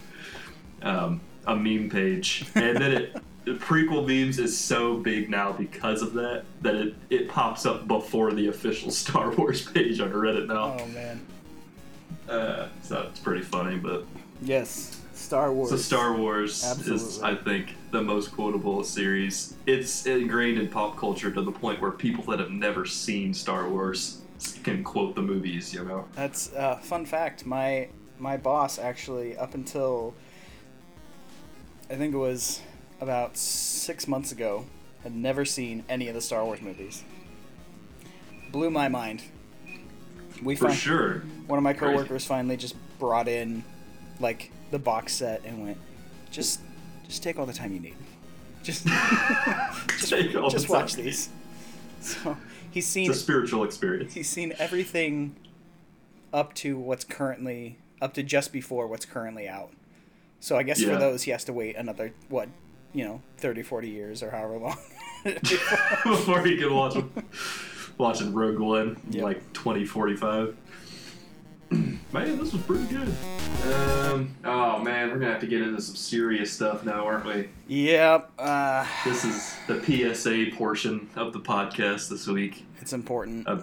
[0.82, 2.46] um, a meme page.
[2.56, 6.96] And then it, the prequel memes is so big now because of that that it
[7.10, 10.78] it pops up before the official Star Wars page on Reddit now.
[10.80, 11.26] Oh man.
[12.30, 14.06] Uh, so it's pretty funny, but
[14.42, 15.02] Yes.
[15.14, 15.70] Star Wars.
[15.70, 19.56] so Star Wars is, I think, the most quotable series.
[19.66, 23.68] It's ingrained in pop culture to the point where people that have never seen Star
[23.68, 24.22] Wars
[24.64, 25.74] can quote the movies.
[25.74, 26.06] You know.
[26.16, 27.46] That's uh, fun fact.
[27.46, 30.14] My my boss actually, up until
[31.90, 32.62] I think it was
[33.02, 34.66] about six months ago,
[35.04, 37.04] had never seen any of the Star Wars movies.
[38.52, 39.24] Blew my mind.
[40.44, 41.20] We For sure.
[41.48, 41.94] one of my Crazy.
[41.94, 43.64] coworkers finally just brought in
[44.20, 45.78] like the box set and went,
[46.32, 46.62] just
[47.08, 47.96] just take all the time you need.
[48.64, 48.86] Just
[49.88, 51.30] just, Take all the just time watch these.
[52.02, 52.38] So
[52.72, 54.14] he's seen It's a spiritual experience.
[54.14, 55.36] he's seen everything
[56.34, 59.72] up to what's currently up to just before what's currently out.
[60.40, 60.94] So I guess Yeah.
[60.94, 62.48] for those he has to wait another what,
[62.94, 64.78] you know, 30 40 years or however long.
[65.24, 66.96] Before you can watch
[67.98, 69.24] watching Rogue One Yep.
[69.24, 70.56] like 2045.
[71.72, 73.14] Man, this was pretty good.
[73.72, 77.50] Um, oh man, we're gonna have to get into some serious stuff now, aren't we?
[77.68, 79.80] yep, uh, This is the
[80.16, 82.66] PSA portion of the podcast this week.
[82.82, 83.48] it's important.
[83.48, 83.60] Uh,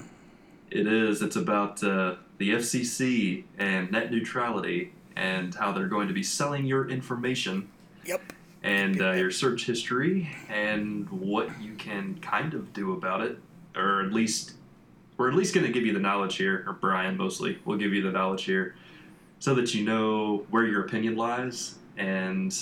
[0.70, 1.22] it is.
[1.22, 6.66] It's about uh, the FCC and net neutrality and how they're going to be selling
[6.66, 7.68] your information
[8.04, 8.20] yep.
[8.62, 13.38] And uh, your search history and what you can kind of do about it,
[13.76, 14.52] or at least
[15.16, 17.92] we're at least going to give you the knowledge here, or Brian mostly will give
[17.92, 18.74] you the knowledge here,
[19.38, 22.54] so that you know where your opinion lies and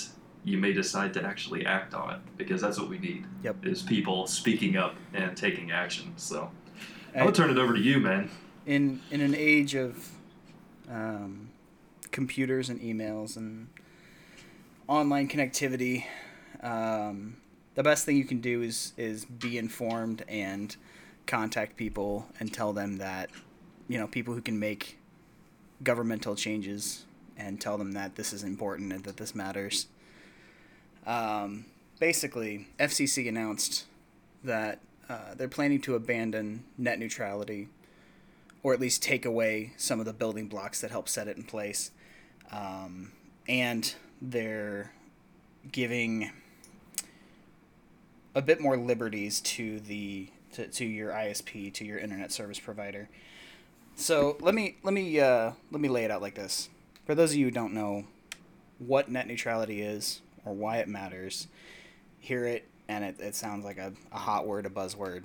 [0.45, 3.25] you may decide to actually act on it because that's what we need.
[3.43, 3.65] Yep.
[3.65, 6.13] Is people speaking up and taking action.
[6.17, 6.51] So
[7.13, 8.29] And turn it over to you, man.
[8.65, 10.09] in in an age of
[10.89, 11.49] um,
[12.11, 13.67] computers and emails and
[14.87, 16.05] online connectivity,
[16.61, 17.37] um,
[17.75, 20.75] the best thing you can do is is be informed and
[21.25, 23.29] contact people and tell them that
[23.87, 24.97] you know people who can make
[25.83, 27.05] governmental changes
[27.37, 29.87] and tell them that this is important and that this matters.
[31.05, 31.65] Um,
[31.99, 33.85] basically, FCC announced
[34.43, 37.67] that uh, they're planning to abandon net neutrality
[38.63, 41.43] or at least take away some of the building blocks that help set it in
[41.43, 41.91] place.
[42.51, 43.11] Um,
[43.47, 44.91] and they're
[45.71, 46.31] giving
[48.33, 53.09] a bit more liberties to the to, to your ISP to your internet service provider.
[53.95, 56.69] So let me let me uh, let me lay it out like this.
[57.05, 58.05] For those of you who don't know
[58.79, 61.47] what net neutrality is or why it matters,
[62.19, 65.23] hear it and it, it sounds like a, a hot word, a buzzword.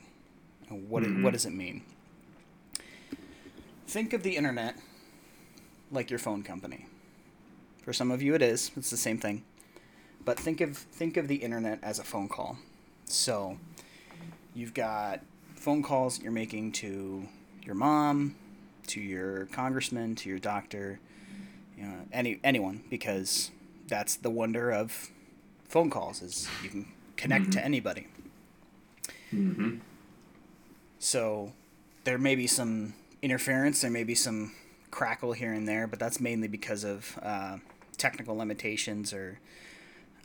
[0.69, 1.23] What it- Mhm.
[1.25, 1.83] what does it mean?
[3.89, 4.77] Think of the internet
[5.91, 6.87] like your phone company.
[7.83, 8.71] For some of you, it is.
[8.77, 9.43] It's the same thing.
[10.25, 12.59] But think of think of the internet as a phone call.
[13.05, 13.59] So
[14.55, 15.21] you've got
[15.57, 17.27] phone calls you're making to
[17.65, 18.37] your mom,
[18.89, 21.01] to your congressman, to your doctor,
[21.77, 23.51] you know, any anyone, because
[23.89, 25.11] that's the wonder of
[25.69, 28.07] phone calls is you can connect to anybody.
[29.33, 29.77] Mm-hmm.
[30.99, 31.53] So
[32.05, 34.53] there may be some interference, there may be some
[34.91, 37.59] crackle here and there, but that's mainly because of uh,
[37.97, 39.39] technical limitations or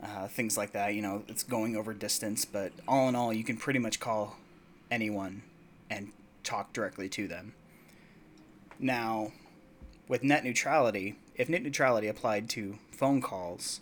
[0.01, 0.93] uh, things like that.
[0.93, 4.37] You know, it's going over distance, but all in all, you can pretty much call
[4.91, 5.43] anyone
[5.89, 6.11] and
[6.43, 7.53] talk directly to them.
[8.79, 9.31] Now,
[10.07, 13.81] with net neutrality, if net neutrality applied to phone calls,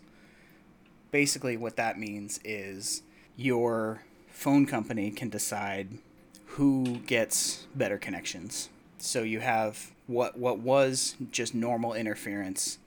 [1.12, 3.04] basically what that means is
[3.36, 6.00] your phone company can decide
[6.46, 8.69] who gets better connections.
[9.04, 12.78] So you have what what was just normal interference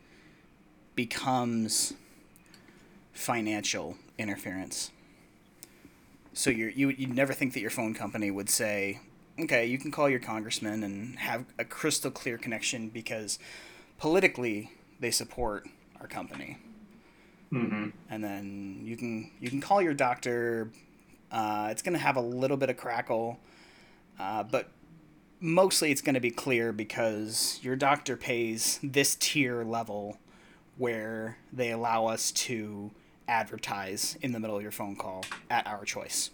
[0.95, 1.93] becomes
[3.13, 4.93] financial interference.
[6.33, 9.01] So you you you'd never think that your phone company would say,
[9.39, 13.39] "Okay, you can call your congressman and have a crystal clear connection because
[13.99, 15.69] politically they support
[16.01, 16.57] our company."
[17.53, 17.91] Mm-hmm.
[18.11, 20.71] and then you can you can call your doctor.
[21.31, 23.39] Uh, it's going to have a little bit of crackle,
[24.19, 24.71] uh, but
[25.47, 30.19] mostly it's going to be clear because your doctor pays this tier level
[30.77, 32.91] where they allow us to
[33.29, 36.31] advertise in the middle of your phone call at our choice.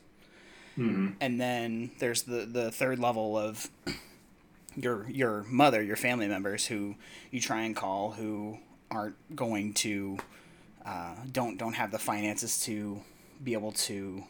[0.77, 1.09] Mm-hmm.
[1.21, 3.71] And then there's the, the third level of
[4.75, 6.95] your your mother, your family members who
[7.31, 8.59] you try and call who
[8.91, 10.19] aren't going to
[10.87, 13.03] uh, don't don't have the finances to
[13.45, 14.25] be able to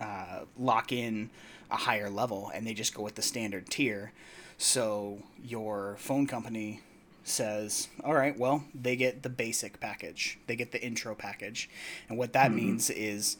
[0.00, 1.30] uh, lock in
[1.70, 4.12] a higher level, and they just go with the standard tier.
[4.58, 6.80] So your phone company
[7.24, 11.70] says, all right, well, they get the basic package, they get the intro package,
[12.08, 12.56] and what that mm-hmm.
[12.56, 13.36] means is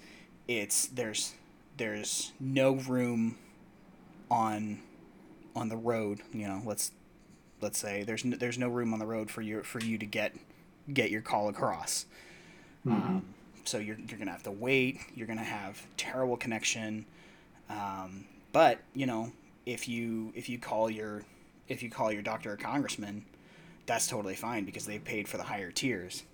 [0.49, 1.35] it's there's
[1.77, 3.37] there's no room
[4.31, 4.81] on
[5.55, 6.21] on the road.
[6.33, 6.93] You know, let's
[7.61, 10.07] let's say there's no, there's no room on the road for you for you to
[10.07, 10.35] get
[10.93, 12.07] get your call across.
[12.87, 12.93] Mm-hmm.
[12.93, 13.25] Um,
[13.65, 15.01] so you're you're gonna have to wait.
[15.15, 17.05] You're gonna have terrible connection.
[17.69, 19.33] Um, but you know,
[19.67, 21.23] if you if you call your
[21.69, 23.25] if you call your doctor or congressman,
[23.87, 26.25] that's totally fine because they paid for the higher tiers.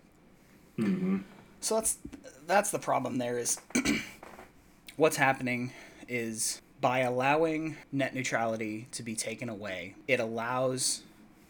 [0.78, 1.18] Mm-hmm.
[1.60, 1.98] So that's
[2.46, 3.18] that's the problem.
[3.18, 3.60] There is
[4.96, 5.72] what's happening
[6.08, 11.02] is by allowing net neutrality to be taken away, it allows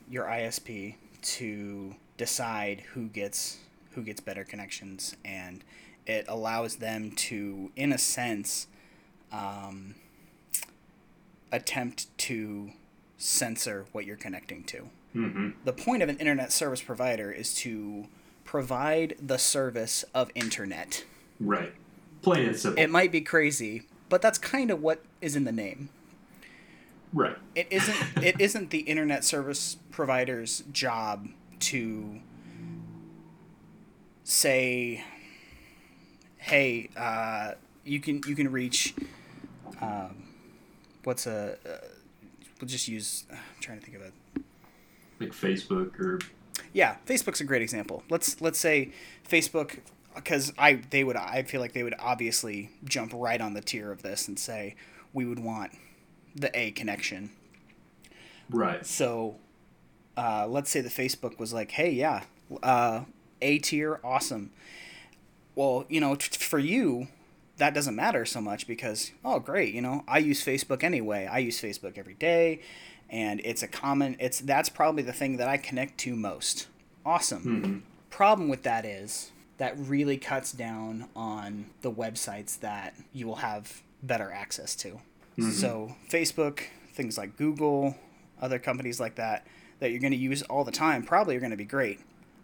[0.08, 3.58] your ISP to decide who gets
[3.96, 5.64] who gets better connections, and
[6.06, 8.68] it allows them to, in a sense,
[9.32, 9.96] um,
[11.50, 12.70] attempt to
[13.18, 14.88] censor what you're connecting to.
[15.16, 15.48] Mm-hmm.
[15.64, 18.06] The point of an internet service provider is to
[18.44, 21.04] provide the service of internet.
[21.40, 21.72] Right.
[22.22, 22.82] Plain and simple.
[22.82, 25.88] It might be crazy, but that's kind of what is in the name.
[27.12, 27.37] Right.
[27.54, 31.28] It isn't it isn't the internet service provider's job
[31.61, 32.20] to
[34.26, 35.04] say
[36.38, 37.52] hey, uh,
[37.84, 38.94] you can you can reach
[39.80, 40.24] um,
[41.04, 41.86] what's a uh,
[42.60, 44.12] we'll just use uh, I'm trying to think of it
[45.20, 46.18] like Facebook or
[46.72, 48.02] yeah Facebook's a great example.
[48.10, 48.92] Let's let's say
[49.28, 49.78] Facebook
[50.14, 53.92] because I they would I feel like they would obviously jump right on the tier
[53.92, 54.74] of this and say
[55.12, 55.72] we would want
[56.34, 57.30] the A connection.
[58.50, 58.84] Right.
[58.84, 59.36] So
[60.16, 62.24] uh, let's say the Facebook was like hey yeah
[62.62, 63.02] uh,
[63.42, 64.51] A tier awesome.
[65.55, 67.09] Well you know t- for you
[67.59, 71.27] that doesn't matter so much because oh great you know i use facebook anyway.
[71.31, 72.61] I use facebook every day
[73.09, 76.66] and it's a common it's that's probably the thing that i connect to most.
[77.05, 77.44] Awesome.
[77.44, 77.79] Mm-hmm.
[78.11, 83.83] problem with that is that really cuts down on the websites that you will have
[84.03, 85.01] better access to.
[85.38, 85.51] Mm-hmm.
[85.51, 86.61] so facebook
[86.94, 87.94] things like google
[88.40, 89.46] other companies like that
[89.81, 92.01] that you're going to use all the time probably are going to be great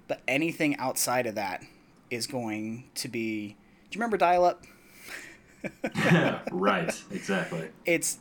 [0.09, 1.63] but anything outside of that
[2.11, 3.57] is going to be
[3.91, 4.65] do you remember dial up
[6.53, 7.69] right, exactly.
[7.85, 8.19] It's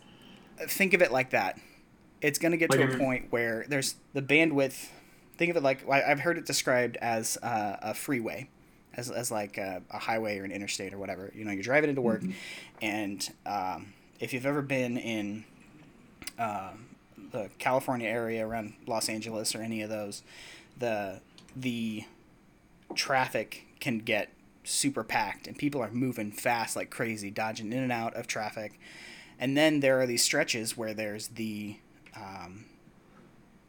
[0.59, 1.59] think of it like that.
[2.21, 4.87] It's going to get like to a point where there's the bandwidth.
[5.37, 8.49] Think of it like I've heard it described as uh, a freeway,
[8.93, 11.31] as, as like a, a, highway or an interstate or whatever.
[11.33, 12.31] You know, you're driving into work, mm-hmm.
[12.81, 15.45] and um, if you've ever been in
[16.37, 16.73] uh,
[17.31, 20.21] the California area around Los Angeles or any of those,
[20.77, 21.21] the
[21.55, 22.05] the
[22.95, 24.29] traffic can get
[24.63, 28.79] super packed and people are moving fast like crazy, dodging in and out of traffic.
[29.39, 31.77] And then there are these stretches where there's the
[32.15, 32.65] um,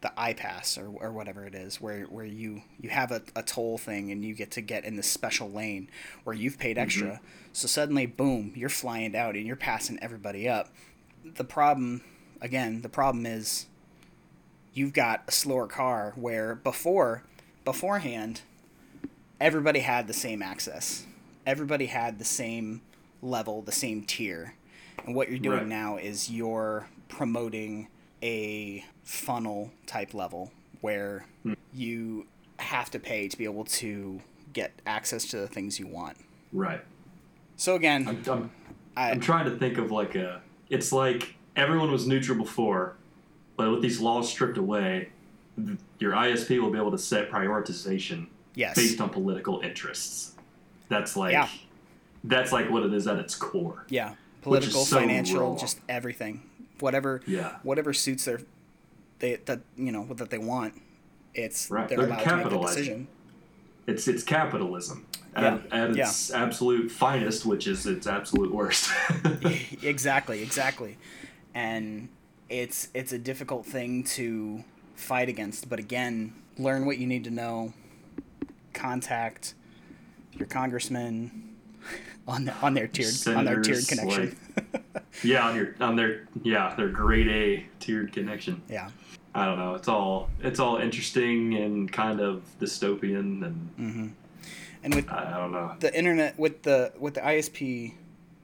[0.03, 3.77] the iPass or, or whatever it is, where, where you, you have a, a toll
[3.77, 5.89] thing and you get to get in this special lane
[6.25, 6.83] where you've paid mm-hmm.
[6.83, 7.07] extra.
[7.07, 7.25] Mm-hmm.
[7.53, 10.69] So suddenly, boom, you're flying out and you're passing everybody up.
[11.23, 12.01] The problem,
[12.41, 13.67] again, the problem is
[14.73, 17.23] you've got a slower car where before,
[17.65, 18.41] beforehand,
[19.39, 21.05] everybody had the same access.
[21.45, 22.81] Everybody had the same
[23.21, 24.55] level, the same tier.
[25.05, 25.67] And what you're doing right.
[25.67, 27.87] now is you're promoting
[28.21, 31.53] a funnel type level where hmm.
[31.73, 32.27] you
[32.59, 34.21] have to pay to be able to
[34.53, 36.17] get access to the things you want.
[36.51, 36.81] Right.
[37.57, 38.51] So again, I'm, I'm,
[38.95, 40.41] I, am trying to think of like a.
[40.69, 42.95] It's like everyone was neutral before,
[43.57, 45.09] but with these laws stripped away,
[45.99, 48.75] your ISP will be able to set prioritization Yes.
[48.75, 50.33] Based on political interests.
[50.89, 51.47] That's like yeah.
[52.23, 53.85] that's like what it is at its core.
[53.89, 54.15] Yeah.
[54.41, 55.57] Political, so financial, wrong.
[55.57, 56.43] just everything.
[56.79, 57.57] Whatever yeah.
[57.63, 58.41] whatever suits their
[59.19, 60.79] they that you know that they want.
[61.33, 61.87] It's right.
[61.87, 63.07] they're, they're allowed to make decision.
[63.87, 65.07] It's it's capitalism.
[65.35, 65.55] Yeah.
[65.55, 66.43] At, at its yeah.
[66.43, 68.91] absolute finest, which is its absolute worst.
[69.81, 70.97] exactly, exactly.
[71.55, 72.09] And
[72.49, 74.63] it's it's a difficult thing to
[75.03, 77.73] fight against, but again, learn what you need to know
[78.73, 79.53] contact
[80.33, 81.55] your congressman
[82.27, 84.37] on the, on their tiered Senators, on their tiered connection.
[84.55, 88.61] Like, yeah, on your on their yeah their grade A tiered connection.
[88.69, 88.89] Yeah.
[89.35, 89.75] I don't know.
[89.75, 93.69] It's all it's all interesting and kind of dystopian and.
[93.79, 94.07] Mm-hmm.
[94.83, 97.93] And with I don't know the internet with the with the ISP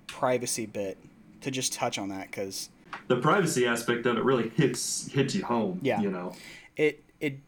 [0.08, 0.98] privacy bit
[1.42, 2.70] to just touch on that because
[3.08, 5.80] the privacy aspect of it really hits hits you home.
[5.82, 6.02] Yeah.
[6.02, 6.36] You know.
[6.76, 7.40] It it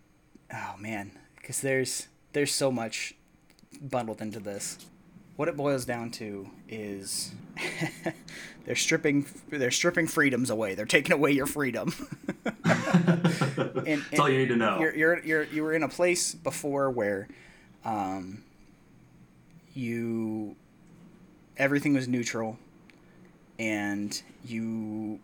[0.53, 3.15] oh man because there's there's so much
[3.81, 4.77] bundled into this.
[5.35, 7.31] What it boils down to is
[8.65, 10.75] they're stripping they're stripping freedoms away.
[10.75, 11.93] They're taking away your freedom.
[12.45, 12.53] and,
[13.85, 14.79] That's all you need to know.
[14.79, 17.27] You're, you're you're you were in a place before where
[17.85, 18.43] um,
[19.73, 20.55] you
[21.57, 22.57] everything was neutral
[23.59, 25.19] and you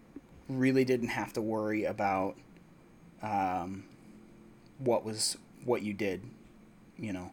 [0.50, 2.36] really didn't have to worry about
[3.22, 3.84] um,
[4.80, 6.22] what was what you did,
[6.98, 7.32] you know.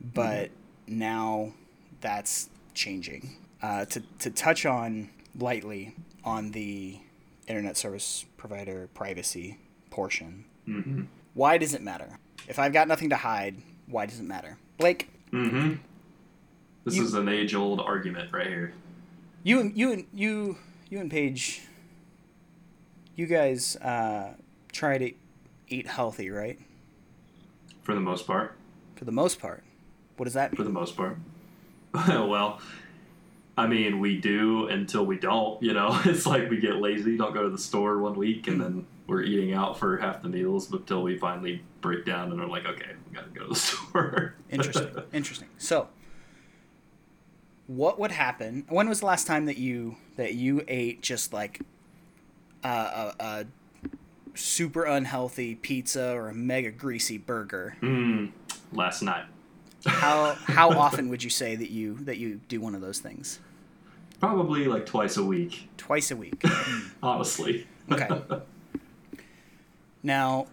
[0.00, 0.98] But mm-hmm.
[0.98, 1.52] now
[2.00, 3.36] that's changing.
[3.62, 6.98] Uh, to to touch on lightly on the
[7.46, 9.58] internet service provider privacy
[9.90, 10.44] portion.
[10.68, 11.02] Mm-hmm.
[11.34, 12.18] Why does it matter?
[12.48, 14.58] If I've got nothing to hide, why does it matter?
[14.78, 15.08] Blake.
[15.32, 15.74] Mm-hmm.
[16.84, 18.74] This you, is an age old argument right here.
[19.44, 20.58] You and you and you
[20.90, 21.62] you and Paige.
[23.14, 24.34] You guys uh,
[24.72, 25.12] try to
[25.68, 26.58] eat healthy, right?
[27.82, 28.56] For the most part.
[28.96, 29.64] For the most part.
[30.16, 30.56] What does that mean?
[30.56, 31.18] For the most part.
[31.94, 32.60] well,
[33.56, 36.00] I mean, we do until we don't, you know.
[36.04, 39.22] It's like we get lazy, don't go to the store one week, and then we're
[39.22, 42.92] eating out for half the meals until we finally break down and are like, okay,
[43.08, 44.34] we got to go to the store.
[44.48, 45.02] Interesting.
[45.12, 45.48] Interesting.
[45.58, 45.88] So,
[47.66, 48.64] what would happen?
[48.68, 51.60] When was the last time that you that you ate just like
[52.64, 53.46] a, a, a
[54.34, 57.76] super unhealthy pizza or a mega greasy burger?
[57.82, 58.32] Mm,
[58.72, 59.24] last night.
[59.86, 63.40] how how often would you say that you that you do one of those things?
[64.20, 65.68] Probably like twice a week.
[65.76, 66.42] Twice a week.
[67.02, 67.66] Honestly.
[67.90, 68.08] okay.
[70.04, 70.46] Now,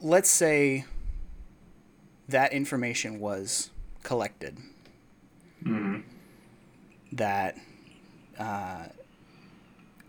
[0.00, 0.86] let's say
[2.28, 3.70] that information was
[4.02, 4.56] collected.
[5.62, 6.00] Mm-hmm.
[7.12, 7.58] That
[8.38, 8.86] uh,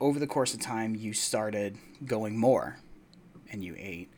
[0.04, 2.78] over the course of time, you started going more,
[3.50, 4.12] and you ate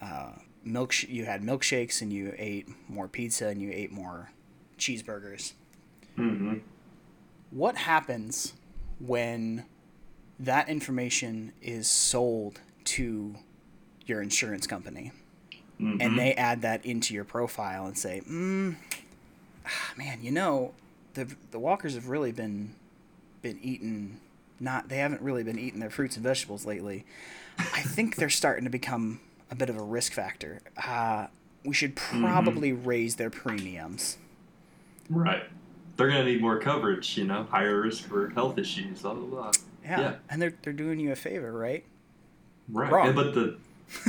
[0.00, 0.32] uh,
[0.64, 1.02] milk.
[1.02, 4.30] You had milkshakes, and you ate more pizza, and you ate more
[4.78, 5.52] cheeseburgers.
[6.16, 6.58] Mm-hmm.
[7.50, 8.54] What happens
[8.98, 9.66] when
[10.40, 13.36] that information is sold to
[14.06, 15.12] your insurance company?
[15.78, 16.00] Mm-hmm.
[16.00, 18.76] And they add that into your profile and say, mm,
[19.66, 20.72] ah, man, you know,
[21.12, 22.74] the the walkers have really been
[23.42, 24.20] been eating
[24.60, 27.04] not they haven't really been eating their fruits and vegetables lately.
[27.58, 30.60] I think they're starting to become a bit of a risk factor.
[30.82, 31.28] Uh,
[31.64, 32.22] we should mm-hmm.
[32.22, 32.86] probably mm-hmm.
[32.86, 34.18] raise their premiums.
[35.08, 35.44] Right.
[35.96, 39.52] They're gonna need more coverage, you know, higher risk for health issues, blah blah blah.
[39.84, 40.00] Yeah.
[40.00, 40.14] yeah.
[40.28, 41.84] And they're they're doing you a favor, right?
[42.68, 42.92] Right.
[42.92, 43.14] Wrong.
[43.14, 43.56] but the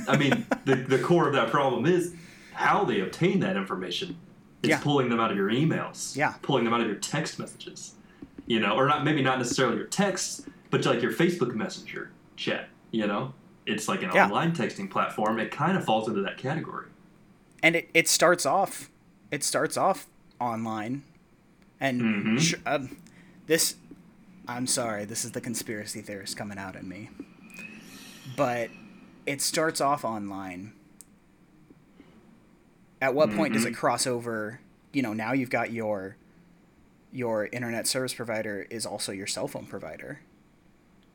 [0.08, 2.14] I mean, the, the core of that problem is
[2.54, 4.18] how they obtain that information.
[4.64, 4.80] It's yeah.
[4.80, 6.16] pulling them out of your emails.
[6.16, 6.34] Yeah.
[6.42, 7.94] Pulling them out of your text messages.
[8.48, 12.70] You know, or not maybe not necessarily your text, but like your Facebook Messenger chat.
[12.92, 13.34] You know,
[13.66, 14.26] it's like an yeah.
[14.26, 15.40] online texting platform.
[15.40, 16.88] It kind of falls into that category.
[17.62, 18.90] And it, it starts off,
[19.32, 20.08] it starts off
[20.40, 21.04] online,
[21.80, 22.38] and mm-hmm.
[22.38, 22.98] sh- um,
[23.46, 23.76] this.
[24.50, 27.10] I'm sorry, this is the conspiracy theorist coming out in me.
[28.38, 28.70] But
[29.26, 30.72] it starts off online.
[33.02, 33.38] At what mm-hmm.
[33.38, 33.76] point does it mm-hmm.
[33.76, 34.62] cross over?
[34.94, 36.16] You know, now you've got your
[37.12, 40.20] your internet service provider is also your cell phone provider.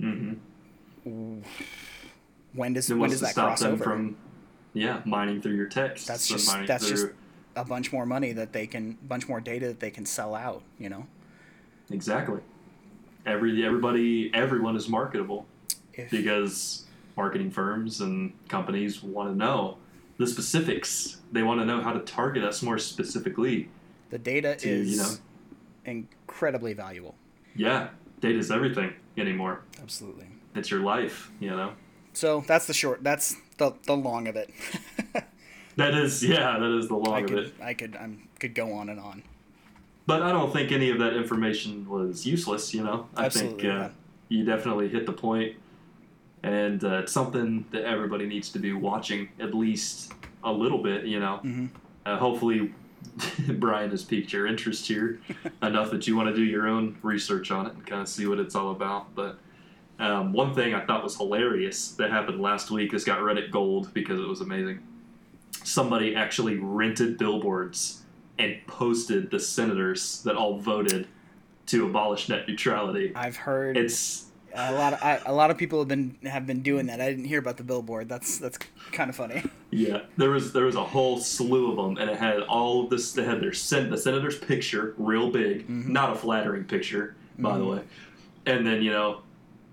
[0.01, 1.41] Mm-hmm.
[2.55, 3.83] When does when does that cross over?
[3.83, 4.17] From,
[4.73, 6.07] yeah, mining through your text.
[6.07, 6.97] That's just that's through...
[6.97, 7.13] just
[7.57, 10.63] a bunch more money that they can, bunch more data that they can sell out.
[10.79, 11.07] You know.
[11.91, 12.41] Exactly.
[13.27, 15.47] Every everybody, everyone is marketable
[15.93, 16.85] if, because
[17.17, 19.77] marketing firms and companies want to know
[20.19, 21.19] the specifics.
[21.31, 23.69] They want to know how to target us more specifically.
[24.11, 25.11] The data to, is you know,
[25.85, 27.15] incredibly valuable.
[27.55, 27.89] Yeah,
[28.21, 29.63] data is everything anymore.
[29.81, 30.27] Absolutely.
[30.55, 31.73] It's your life, you know.
[32.13, 33.03] So that's the short.
[33.03, 34.51] That's the the long of it.
[35.77, 37.55] that is, yeah, that is the long I could, of it.
[37.63, 39.23] I could, I could go on and on.
[40.07, 42.75] But I don't think any of that information was useless.
[42.75, 43.89] You know, I Absolutely, think uh, yeah.
[44.29, 45.57] you definitely hit the point
[46.43, 50.13] and uh, it's something that everybody needs to be watching at least
[50.45, 51.05] a little bit.
[51.05, 51.67] You know, mm-hmm.
[52.05, 52.75] uh, hopefully
[53.49, 55.21] Brian has piqued your interest here
[55.63, 58.27] enough that you want to do your own research on it and kind of see
[58.27, 59.15] what it's all about.
[59.15, 59.39] But
[59.99, 62.91] um, one thing I thought was hilarious that happened last week.
[62.93, 64.81] This got Reddit gold because it was amazing.
[65.65, 68.03] Somebody actually rented billboards
[68.39, 71.07] and posted the senators that all voted
[71.67, 73.13] to abolish net neutrality.
[73.15, 76.63] I've heard it's a lot of I, a lot of people have been have been
[76.63, 77.01] doing that.
[77.01, 78.09] I didn't hear about the billboard.
[78.09, 78.59] That's that's
[78.93, 79.43] kind of funny.
[79.71, 82.91] Yeah, there was there was a whole slew of them, and it had all of
[82.91, 83.13] this.
[83.13, 85.93] They had their sen- the senator's picture, real big, mm-hmm.
[85.93, 87.59] not a flattering picture, by mm-hmm.
[87.59, 87.81] the way.
[88.47, 89.23] And then you know,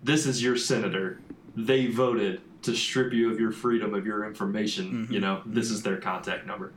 [0.04, 1.20] this is your senator.
[1.56, 5.08] They voted to strip you of your freedom of your information.
[5.08, 5.12] Mhm.
[5.12, 6.74] You know, this is their contact number.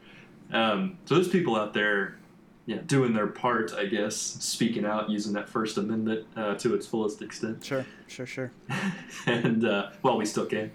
[0.52, 2.18] Um, so there's people out there,
[2.66, 6.86] yeah, doing their part, I guess, speaking out, using that First Amendment uh, to its
[6.86, 8.52] fullest extent, Sure, sure, sure.
[9.26, 10.70] and uh, well, we still can,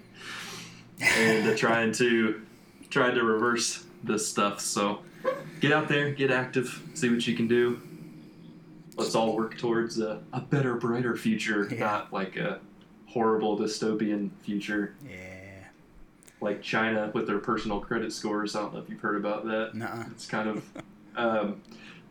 [1.00, 2.42] and uh, trying to
[2.90, 4.60] trying to reverse this stuff.
[4.60, 5.00] So
[5.60, 7.80] get out there, get active, see what you can do.
[8.96, 11.78] Let's all work towards a, a better, brighter future, Yeah.
[11.78, 12.60] not like a
[13.06, 15.16] horrible dystopian future Yeah.
[16.40, 18.56] like China with their personal credit scores.
[18.56, 19.74] I don't know if you've heard about that.
[19.74, 20.04] Nuh-uh.
[20.10, 20.64] It's kind of,
[21.18, 21.60] um,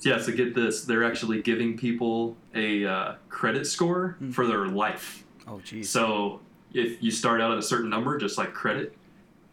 [0.02, 0.20] yeah.
[0.20, 4.32] So get this: they're actually giving people a uh, credit score Hmm.
[4.32, 5.24] for their life.
[5.48, 5.86] Oh, jeez.
[5.86, 6.42] So
[6.74, 8.96] if you start out at a certain number, just like credit,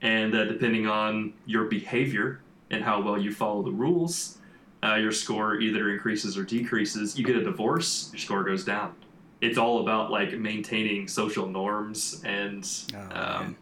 [0.03, 2.41] and uh, depending on your behavior
[2.71, 4.39] and how well you follow the rules,
[4.83, 7.17] uh, your score either increases or decreases.
[7.19, 8.95] You get a divorce, your score goes down.
[9.41, 13.57] It's all about like maintaining social norms, and Oh, um,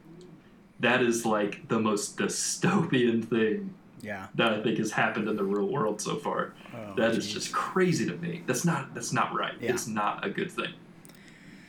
[0.80, 4.26] that is like the most dystopian thing yeah.
[4.34, 6.52] that I think has happened in the real world so far.
[6.74, 7.32] Oh, That is jeez.
[7.32, 8.42] just crazy to me.
[8.46, 9.54] That's not that's not right.
[9.60, 9.70] Yeah.
[9.72, 10.72] It's not a good thing.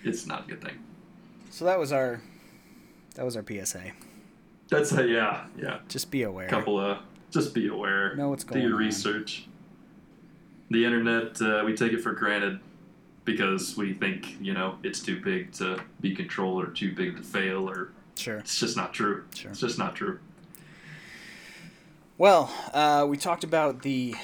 [0.04, 0.78] It's not a good thing.
[1.52, 2.20] So that was our
[3.16, 3.92] that was our PSA.
[4.70, 5.80] That's a yeah, yeah.
[5.88, 6.48] Just be aware.
[6.50, 6.98] Couple of
[7.32, 8.16] just be aware.
[8.16, 8.84] Know what's going Do your on.
[8.86, 9.48] research.
[10.72, 12.60] The internet, uh, we take it for granted
[13.26, 17.24] because we think you know it's too big to be controlled or too big to
[17.24, 18.38] fail, or Sure.
[18.38, 19.24] it's just not true.
[19.36, 19.52] Sure.
[19.52, 20.20] It's just not true.
[22.18, 24.16] Well, uh, we talked about the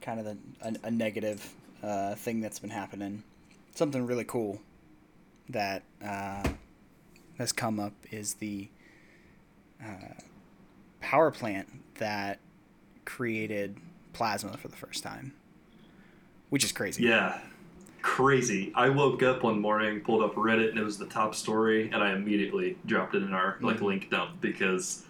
[0.00, 1.52] kind of the, a, a negative
[1.82, 3.22] uh, thing that's been happening.
[3.74, 4.60] Something really cool
[5.48, 6.48] that uh,
[7.38, 8.68] has come up is the
[9.84, 10.14] uh,
[11.00, 12.38] power plant that
[13.04, 13.76] created
[14.12, 15.34] plasma for the first time,
[16.48, 17.02] which is crazy.
[17.04, 17.38] Yeah.
[18.00, 18.72] Crazy.
[18.74, 22.02] I woke up one morning, pulled up Reddit, and it was the top story, and
[22.02, 23.82] I immediately dropped it in our like Mhm.
[23.82, 25.02] link dump because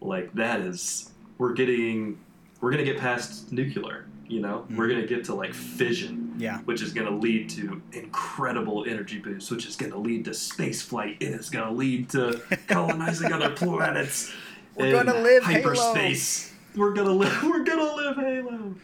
[0.00, 2.18] like that is we're getting
[2.60, 4.66] we're gonna get past nuclear, you know?
[4.76, 4.90] We're Mhm.
[4.90, 6.58] gonna get to like fission, Yeah.
[6.66, 11.16] which is gonna lead to incredible energy boosts, which is gonna lead to space flight,
[11.22, 12.38] and it's gonna lead to
[12.68, 14.30] colonizing other planets.
[14.76, 15.62] We're gonna live Halo.
[15.74, 16.52] hyperspace.
[16.76, 17.42] We're gonna live.
[17.42, 18.74] We're gonna live Halo.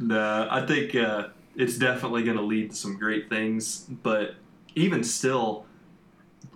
[0.00, 3.86] Nah, I think uh, it's definitely gonna lead to some great things.
[4.02, 4.34] But
[4.74, 5.66] even still,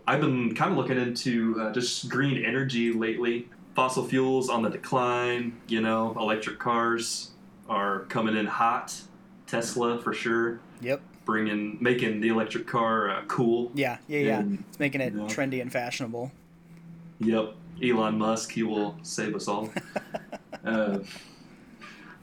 [0.07, 3.49] I've been kind of looking into uh, just green energy lately.
[3.81, 5.59] Fossil fuels on the decline.
[5.67, 7.31] You know, electric cars
[7.67, 8.95] are coming in hot.
[9.47, 11.01] Tesla for sure, Yep.
[11.25, 13.73] bringing making the electric car uh, cool.
[13.75, 13.97] Yeah.
[14.07, 14.19] Yeah.
[14.19, 14.39] Yeah.
[14.41, 15.23] And, It's making it Yeah.
[15.23, 16.31] trendy and fashionable.
[17.21, 18.53] Yep, Elon Musk.
[18.53, 19.71] He will save us all.
[20.67, 20.99] uh,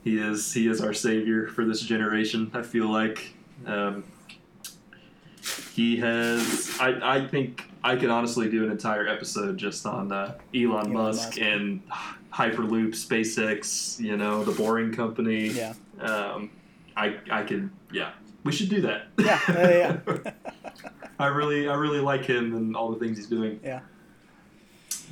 [0.03, 2.51] he is he is our savior for this generation.
[2.53, 3.33] I feel like
[3.65, 4.03] um,
[5.73, 6.77] he has.
[6.79, 10.93] I I think I could honestly do an entire episode just on uh, Elon, Elon
[10.93, 11.39] Musk, Musk.
[11.39, 11.81] and
[12.33, 13.97] Hyperloop, SpaceX.
[13.97, 15.47] You know, the Boring Company.
[15.47, 15.73] Yeah.
[16.01, 16.49] Um,
[16.97, 18.11] I I could yeah.
[18.43, 19.07] We should do that.
[19.17, 20.31] Yeah, yeah, yeah.
[21.19, 23.61] I really I really like him and all the things he's doing.
[23.63, 23.79] Yeah.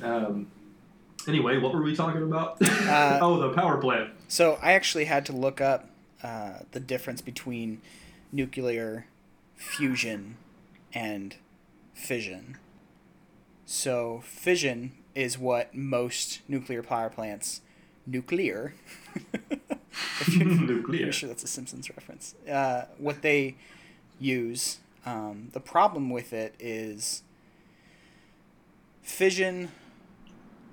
[0.02, 0.46] Um,
[1.26, 2.58] anyway, what were we talking about?
[2.86, 4.10] Uh, oh, the power plant.
[4.28, 5.88] So I actually had to look up
[6.22, 7.80] uh, the difference between
[8.30, 9.06] nuclear
[9.56, 10.36] fusion
[10.92, 11.34] and
[11.94, 12.58] fission.
[13.66, 17.60] So fission is what most nuclear power plants,
[18.06, 18.74] nuclear.
[20.28, 21.06] Nuclear.
[21.06, 22.34] I'm sure that's a Simpsons reference.
[22.48, 23.56] Uh, what they
[24.18, 24.78] use.
[25.04, 27.22] Um, the problem with it is
[29.02, 29.70] fission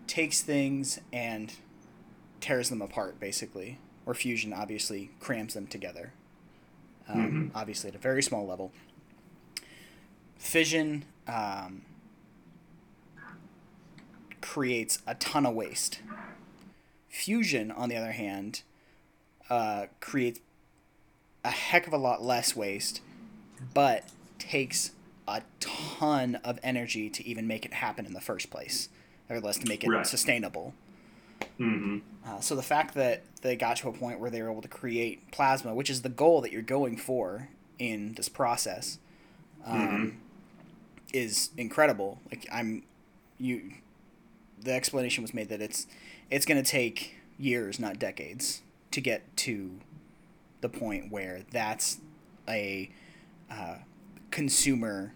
[0.08, 1.54] takes things and
[2.42, 3.80] tears them apart, basically.
[4.06, 6.14] Or fusion obviously crams them together.
[7.08, 8.72] Um, Obviously, at a very small level.
[10.38, 11.84] Fission um,
[14.54, 16.00] creates a ton of waste.
[17.10, 18.62] Fusion, on the other hand,
[19.50, 20.40] uh, creates
[21.44, 23.02] a heck of a lot less waste,
[23.74, 24.04] but
[24.38, 24.92] takes
[25.28, 28.90] a ton of energy to even make it happen in the first place,
[29.28, 30.06] or less to make it Right.
[30.06, 30.76] sustainable.
[31.58, 34.62] hmm Uh, so the fact that they got to a point where they were able
[34.62, 37.50] to create plasma, which is the goal that you're going for
[37.80, 39.00] in this process,
[39.66, 40.20] um,
[41.12, 42.22] is incredible.
[42.32, 42.84] Like I'm,
[43.40, 43.74] you,
[44.64, 45.88] the explanation was made that it's
[46.30, 48.62] it's going to take years, not decades,
[48.92, 49.72] to get to
[50.62, 52.00] the point where that's
[52.48, 52.90] a
[53.52, 53.76] uh,
[54.32, 55.14] consumer.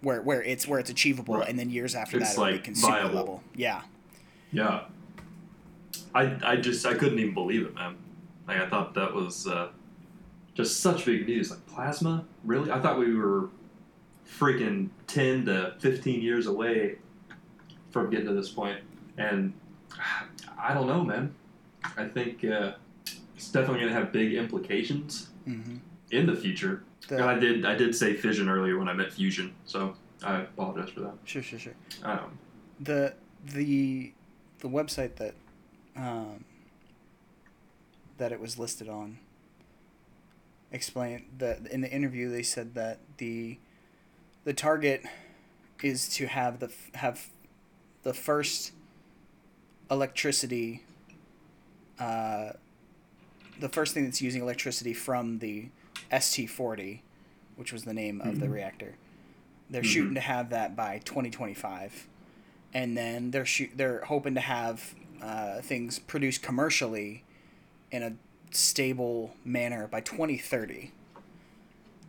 [0.00, 1.48] Where, where it's where it's achievable, Right.
[1.48, 3.14] and then years after It's, that, it'll be like, consumer viable.
[3.16, 3.42] level.
[3.56, 3.82] Yeah,
[4.52, 4.84] Yeah.
[6.14, 7.96] I I just I couldn't even believe it, man.
[8.46, 9.70] Like I thought that was uh,
[10.54, 11.50] just such big news.
[11.50, 12.70] Like plasma, really?
[12.70, 13.48] I thought we were
[14.38, 16.98] freaking 10 to 15 years away
[17.90, 18.80] from getting to this point.
[19.16, 19.52] And
[20.58, 21.34] I don't know, man.
[21.96, 22.72] I think uh,
[23.36, 25.76] it's definitely going to have big implications hmm
[26.10, 26.84] in the future.
[27.10, 30.88] and I did I did say fission earlier when I meant fusion, so I apologize
[30.88, 31.14] for that.
[31.24, 31.74] sure, sure, sure.
[32.02, 32.38] Um,
[32.80, 33.14] the
[33.44, 34.12] the
[34.60, 35.34] the website that
[35.96, 36.44] um,
[38.16, 39.18] that it was listed on
[40.72, 43.58] explained that in the interview they said that the
[44.44, 45.04] the target
[45.82, 47.28] is to have the have
[48.02, 48.72] the first
[49.90, 50.82] electricity
[51.98, 52.52] uh,
[53.58, 55.68] the first thing that's using electricity from the
[56.12, 57.00] ST40
[57.56, 58.52] which was the name of the Mhm.
[58.52, 58.94] reactor
[59.70, 59.86] they're Mhm.
[59.86, 62.06] shooting to have that by 2025
[62.72, 67.24] and then they're shoot they're hoping to have uh, things produced commercially
[67.90, 68.14] in a
[68.52, 70.92] stable manner by 2030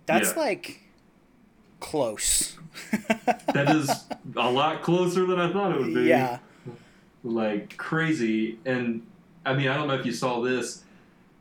[0.06, 0.40] that's Yeah.
[0.40, 0.82] like
[1.80, 2.58] close
[3.54, 3.90] that is
[4.36, 6.04] a lot closer than I thought it would be.
[6.04, 6.40] yeah
[7.24, 8.60] like crazy.
[8.66, 9.06] And
[9.46, 10.84] I mean, I don't know if you saw this,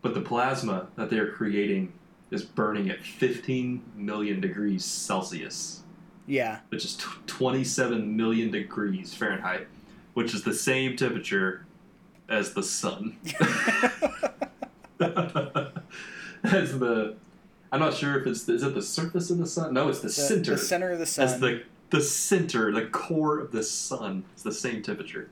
[0.02, 1.92] but the plasma that they're creating
[2.30, 5.82] is burning at 15 million degrees Celsius,
[6.26, 9.66] yeah which is t- 27 million degrees Fahrenheit,
[10.14, 11.64] which is the same temperature
[12.28, 13.16] as the sun.
[16.44, 17.16] as the,
[17.70, 19.74] I'm not sure if it's the, is it the surface of the sun?
[19.74, 20.50] No, it's the, the, center.
[20.52, 24.42] the center of the sun as the the center, the core of the sun is
[24.42, 25.30] the same temperature.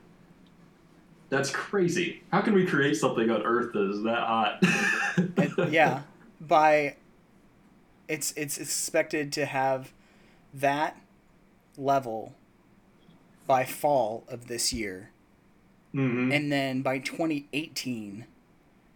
[1.29, 2.23] That's crazy.
[2.33, 4.63] How can we create something on Earth that is that hot?
[5.37, 6.03] And- yeah
[6.41, 6.97] by
[8.09, 9.93] it's it's expected to have
[10.53, 11.01] that
[11.77, 12.35] level
[13.47, 15.11] by fall of this year
[15.93, 18.27] hmm and then by 2018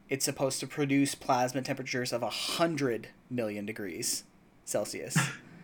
[0.09, 4.25] it's supposed to produce plasma temperatures of 100 million degrees
[4.65, 5.17] celsius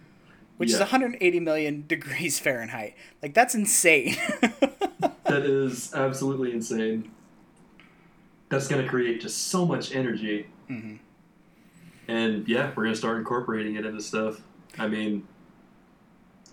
[0.57, 4.17] which is 180 million degrees fahrenheit like that's insane
[5.27, 7.11] that is absolutely insane.
[8.49, 10.47] That's going to create just so much energy.
[10.71, 10.99] Mhm.
[12.09, 14.41] And yeah, we're going to start incorporating it into stuff.
[14.79, 15.27] I mean,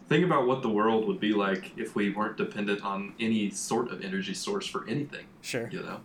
[0.09, 3.91] think about what the world would be like if we weren't dependent on any sort
[3.91, 5.99] of energy source for anything, sure you know?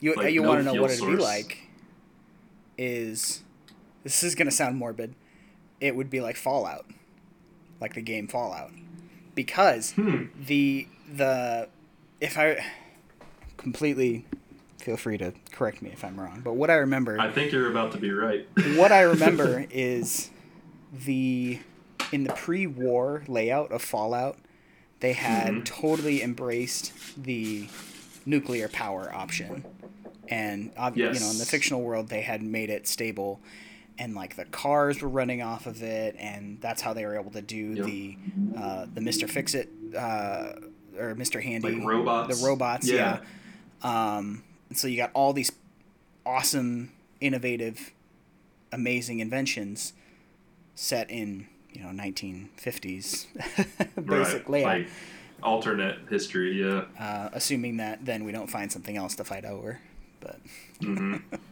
[0.00, 1.58] you, like, you no want to know what it'd be like
[2.76, 3.42] is
[4.04, 5.14] this is going to sound morbid
[5.80, 6.86] it would be like fallout
[7.80, 8.70] like the game fallout
[9.34, 10.24] because Hmm.
[10.38, 11.68] the the
[12.20, 12.64] if i
[13.56, 14.24] completely
[14.78, 17.70] feel free to correct me if i'm wrong but what i remember I think you're
[17.70, 18.46] about to be right.
[18.76, 20.30] what i remember is
[20.92, 21.60] the
[22.12, 24.38] in the pre-war layout of fallout
[25.00, 25.64] they had Mhm.
[25.64, 27.68] totally embraced the
[28.26, 29.64] nuclear power option
[30.28, 33.40] and ob- you know in the fictional world they had made it stable
[33.98, 37.30] and like the cars were running off of it and that's how they were able
[37.30, 37.86] to do Yep.
[37.86, 38.16] the
[38.56, 40.52] uh, the mr fix it uh,
[40.98, 42.40] or mr handy Like robots.
[42.40, 43.18] the robots Yeah.
[43.82, 45.52] yeah, Um, and so you got all these
[46.24, 47.92] awesome innovative
[48.72, 49.92] amazing inventions
[50.74, 53.26] set in you know 1950s
[54.06, 54.50] basic right.
[54.50, 54.88] layout Like
[55.42, 56.84] alternate history, yeah.
[57.00, 59.80] uh, assuming that then we don't find something else to fight over
[60.20, 60.38] but
[60.80, 61.16] hmm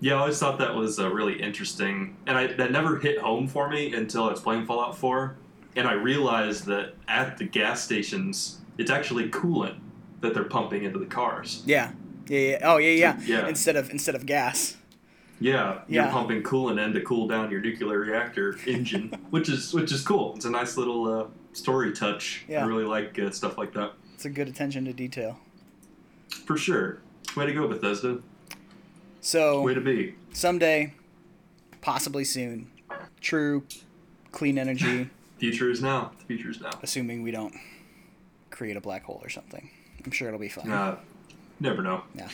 [0.00, 3.48] yeah, I always thought that was uh, really interesting, and I that never hit home
[3.48, 5.36] for me until I was playing Fallout 4,
[5.76, 9.76] and I realized that at the gas stations, it's actually coolant
[10.20, 11.62] that they're pumping into the cars.
[11.66, 11.92] yeah
[12.28, 12.58] yeah, yeah.
[12.64, 13.48] oh yeah yeah Yeah.
[13.48, 14.76] instead of instead of gas
[15.38, 16.10] Yeah, you're Yeah.
[16.10, 20.34] pumping coolant in to cool down your nuclear reactor engine, which is which is cool.
[20.34, 22.44] It's a nice little uh, story touch.
[22.48, 22.64] Yeah.
[22.64, 23.92] I really like uh, stuff like that.
[24.14, 25.38] it's a good attention to detail
[26.46, 27.00] For sure.
[27.36, 28.18] Way to go, Bethesda.
[29.26, 30.14] So Way to be.
[30.32, 30.94] someday
[31.80, 32.70] possibly soon
[33.20, 33.64] true
[34.30, 36.12] clean energy Future is now.
[36.20, 36.70] The future is now.
[36.82, 37.54] assuming we don't
[38.50, 39.68] create a black hole or something
[40.04, 40.96] i'm sure it'll be fun Uh,
[41.60, 42.02] never know.
[42.14, 42.28] Yeah.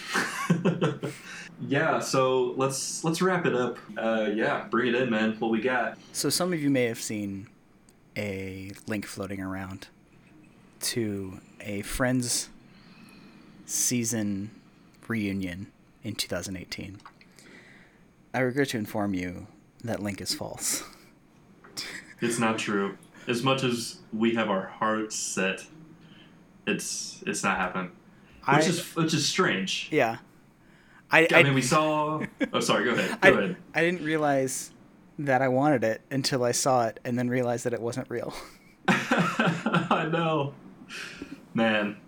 [1.60, 1.98] yeah.
[2.00, 3.78] So let's let's wrap it up.
[3.96, 5.36] Uh, yeah, bring it in, man.
[5.38, 5.96] What we got?
[6.12, 7.48] So some of you may have seen
[8.16, 9.86] a link floating around
[10.80, 12.50] to a Friends
[13.66, 14.50] season
[15.08, 15.71] reunion
[16.02, 16.98] in 2018.
[18.34, 19.46] I regret to inform you
[19.84, 20.84] that link is false.
[22.20, 22.96] It's not true.
[23.28, 25.64] As much as we have our hearts set,
[26.66, 27.92] it's it's not happening.
[28.46, 29.88] I, Which is which is strange.
[29.90, 30.18] yeah.
[31.10, 32.24] I, I, I, mean, we saw.
[32.54, 32.84] Oh, sorry.
[32.84, 33.20] Go ahead.
[33.20, 33.56] Go I, ahead.
[33.74, 34.70] I didn't realize
[35.18, 38.32] that I wanted it until I saw it and then realized that it wasn't real.
[38.88, 40.54] I know.
[41.52, 41.98] Man,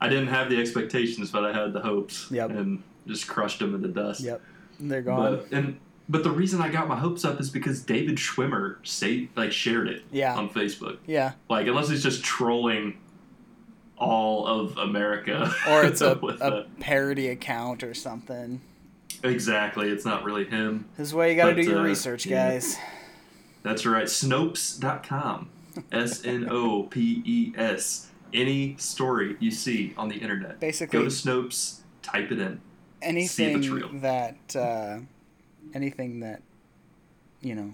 [0.00, 2.30] I didn't have the expectations, but I had the hopes.
[2.30, 2.50] Yep.
[2.50, 4.20] And just crushed them in the dust.
[4.20, 4.40] Yep.
[4.80, 5.36] They're gone.
[5.50, 9.28] But and but the reason I got my hopes up is because David Schwimmer say
[9.36, 10.36] like shared it Yeah.
[10.36, 10.98] on Facebook.
[11.06, 11.32] Yeah.
[11.50, 12.98] Like unless he's just trolling
[13.96, 18.60] all of America, Or it's a, a parody account or something.
[19.24, 19.88] exactly.
[19.90, 20.86] It's not really him.
[20.96, 22.50] This is why you got to do your uh, research, yeah.
[22.52, 22.78] guys.
[23.64, 24.04] That's right.
[24.06, 25.50] Snopes.com.
[25.92, 28.06] S N O P E S.
[28.32, 32.60] Any story you see on the internet, Basically, go to Snopes, type it in.
[33.02, 33.84] See if it's real.
[33.84, 34.98] anything that uh,
[35.74, 36.42] anything that
[37.40, 37.72] you know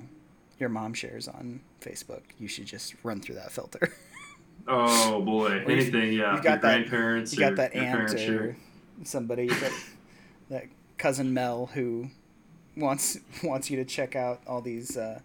[0.59, 3.93] your mom shares on Facebook, you should just run through that filter.
[4.66, 6.33] Oh boy, anything, yeah.
[6.35, 8.57] you've got your that- grandparents, you got or that aunt or
[9.03, 9.72] somebody that
[10.49, 10.64] that
[10.97, 12.09] cousin Mel who
[12.75, 15.20] wants wants you to check out all these uh,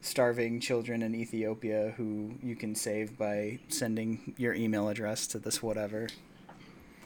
[0.00, 5.60] starving children in Ethiopia who you can save by sending your email address to this
[5.60, 6.06] whatever.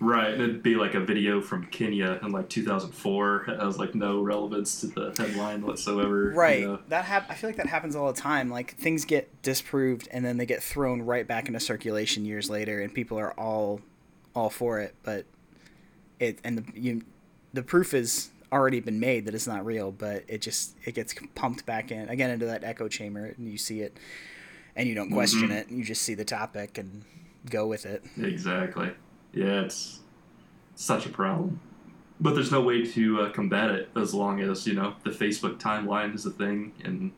[0.03, 3.44] Right, it'd be like a video from Kenya in like 2004.
[3.51, 6.30] It has like no relevance to the headline whatsoever.
[6.30, 6.62] you Right.
[6.62, 6.78] know.
[6.88, 8.48] That hap- I feel like that happens all the time.
[8.48, 12.80] Like things get disproved and then they get thrown right back into circulation years later,
[12.80, 13.82] and people are all
[14.34, 14.94] all for it.
[15.03, 15.26] But
[16.18, 17.03] it and the you
[17.53, 21.14] the proof is already been made that it's not real, but it just it gets
[21.34, 23.98] pumped back in again into that echo chamber, and you see it,
[24.74, 25.61] and you don't question Mhm.
[25.61, 25.70] it.
[25.70, 27.03] You just see the topic and
[27.51, 28.03] go with it.
[28.18, 28.92] Exactly.
[29.33, 30.01] Yeah, it's
[30.74, 31.61] such a problem.
[32.20, 35.59] But there's no way to uh, combat it as long as, you know, the Facebook
[35.59, 37.12] timeline is a thing and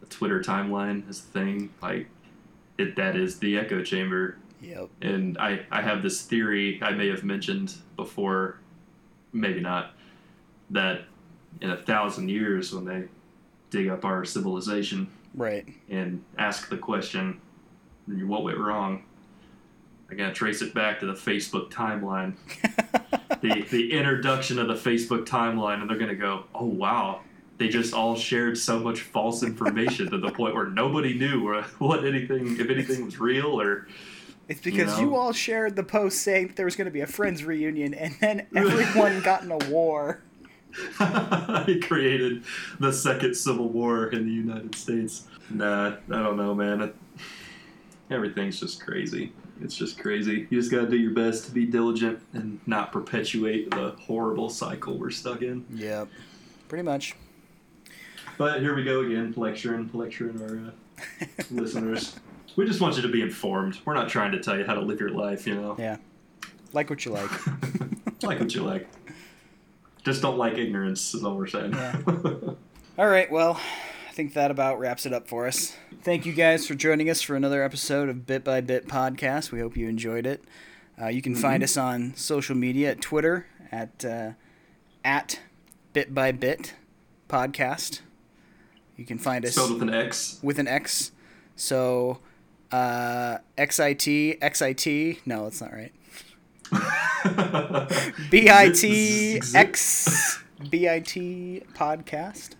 [0.00, 1.70] the Twitter timeline is a thing.
[1.82, 2.08] Like,
[2.78, 4.38] it, that is the echo chamber.
[4.62, 4.88] Yep.
[5.02, 8.58] And I, I have this theory I may have mentioned before,
[9.32, 9.92] maybe not,
[10.70, 11.02] that
[11.60, 13.04] in a thousand years when they
[13.68, 15.66] dig up our civilization Right.
[15.90, 17.40] and ask the question,
[18.06, 19.04] what went wrong?
[20.12, 22.34] I gotta trace it back to the Facebook timeline,
[23.40, 27.22] the the introduction of the Facebook timeline, and they're gonna go, oh wow,
[27.56, 32.04] they just all shared so much false information to the point where nobody knew what
[32.04, 33.86] anything, if anything was real or
[34.48, 35.16] It's because you, know?
[35.16, 38.14] all shared the post saying that there was going to be a friends reunion, and
[38.20, 40.20] then everyone got in a war.
[41.66, 42.44] he created
[42.80, 45.26] the second civil war in the United States.
[45.48, 46.82] Nah, I don't know, man.
[46.82, 46.96] It,
[48.10, 49.32] everything's just crazy.
[49.62, 50.46] It's just crazy.
[50.50, 54.98] You just gotta do your best to be diligent and not perpetuate the horrible cycle
[54.98, 55.64] we're stuck in.
[55.70, 56.08] Yep.
[56.68, 57.14] Pretty much.
[58.38, 60.72] But here we go again, lecturing, lecturing our
[61.20, 62.16] uh, listeners.
[62.56, 63.78] We just want you to be informed.
[63.84, 65.76] We're not trying to tell you how to live your life, you know.
[65.78, 65.96] Yeah.
[66.72, 67.30] Like what you like.
[68.22, 68.88] like what you like.
[70.04, 71.72] Just don't like ignorance, is all we're saying.
[71.72, 72.00] Yeah.
[72.98, 73.58] All right, well,
[74.12, 75.74] I think that about wraps it up for us.
[76.02, 79.52] Thank you guys for joining us for another episode of Bit by Bit Podcast.
[79.52, 80.44] We hope you enjoyed it.
[81.00, 84.32] Uh, you can find us on social media at Twitter at uh,
[85.02, 85.40] at
[85.94, 86.74] Bit by Bit
[87.26, 88.02] Podcast.
[88.98, 90.38] You can find us Spelled with an X.
[90.42, 91.12] with an X.
[91.56, 92.18] So
[92.70, 95.20] uh, XIT XIT.
[95.24, 95.92] No, that's not right.
[98.30, 100.38] B I T X
[100.68, 102.56] B I T podcast.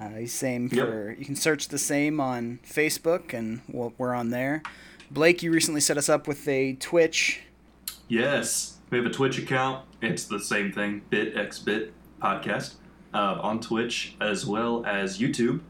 [0.00, 0.86] Uh, same Yep.
[0.86, 4.62] for you can search the same on Facebook and we're on there.
[5.10, 7.40] Blake, you recently set us up with a Twitch.
[8.08, 9.84] Yes, we have a Twitch account.
[10.02, 11.90] It's the same thing, BitXBit
[12.22, 12.74] Podcast,
[13.14, 15.60] uh, on Twitch as well as YouTube.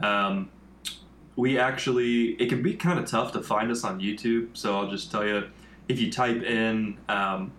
[0.00, 0.50] Um,
[1.36, 4.90] we actually, it can be kind of tough to find us on YouTube, so I'll
[4.90, 5.44] just tell you
[5.88, 7.52] if you type in um,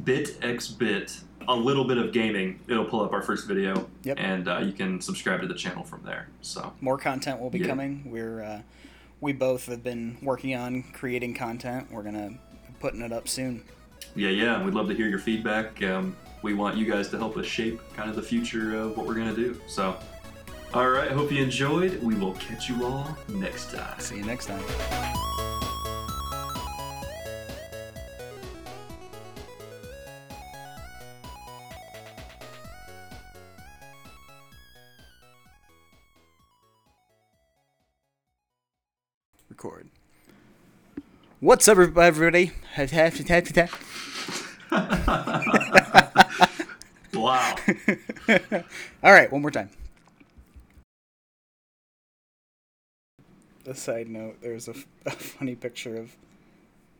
[0.00, 4.16] BitXBit, a little bit of gaming, it'll pull up our first video, Yep.
[4.20, 6.28] and uh, you can subscribe to the channel from there.
[6.42, 7.66] So, More content will be Yeah.
[7.68, 8.02] coming.
[8.06, 8.62] We're uh,
[9.20, 11.88] we both have been working on creating content.
[11.90, 12.38] We're gonna be
[12.80, 13.62] putting it up soon.
[14.14, 15.82] yeah, yeah, we'd love to hear your feedback.
[15.82, 19.06] Um, we want you guys to help us shape kind of the future of what
[19.06, 19.58] we're to do.
[19.66, 19.96] So,
[20.74, 22.02] all right, hope you enjoyed.
[22.02, 23.98] We will catch you all next time.
[23.98, 25.43] See you next time.
[39.64, 39.88] Record.
[41.40, 42.52] What's up, everybody?
[47.14, 47.56] wow.
[49.02, 49.70] All right, one more time.
[53.66, 56.14] A side note: There's a, f- a funny picture of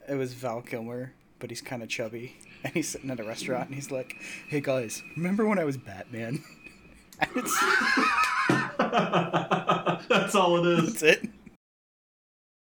[0.08, 2.34] it was Val Kilmer, but he's kind of chubby,
[2.64, 4.16] and he's sitting at a restaurant, and he's like,
[4.48, 6.42] "Hey guys, remember when I was Batman?"
[7.20, 7.60] And it's,
[10.08, 10.94] That's all it is.
[10.94, 11.28] that's it.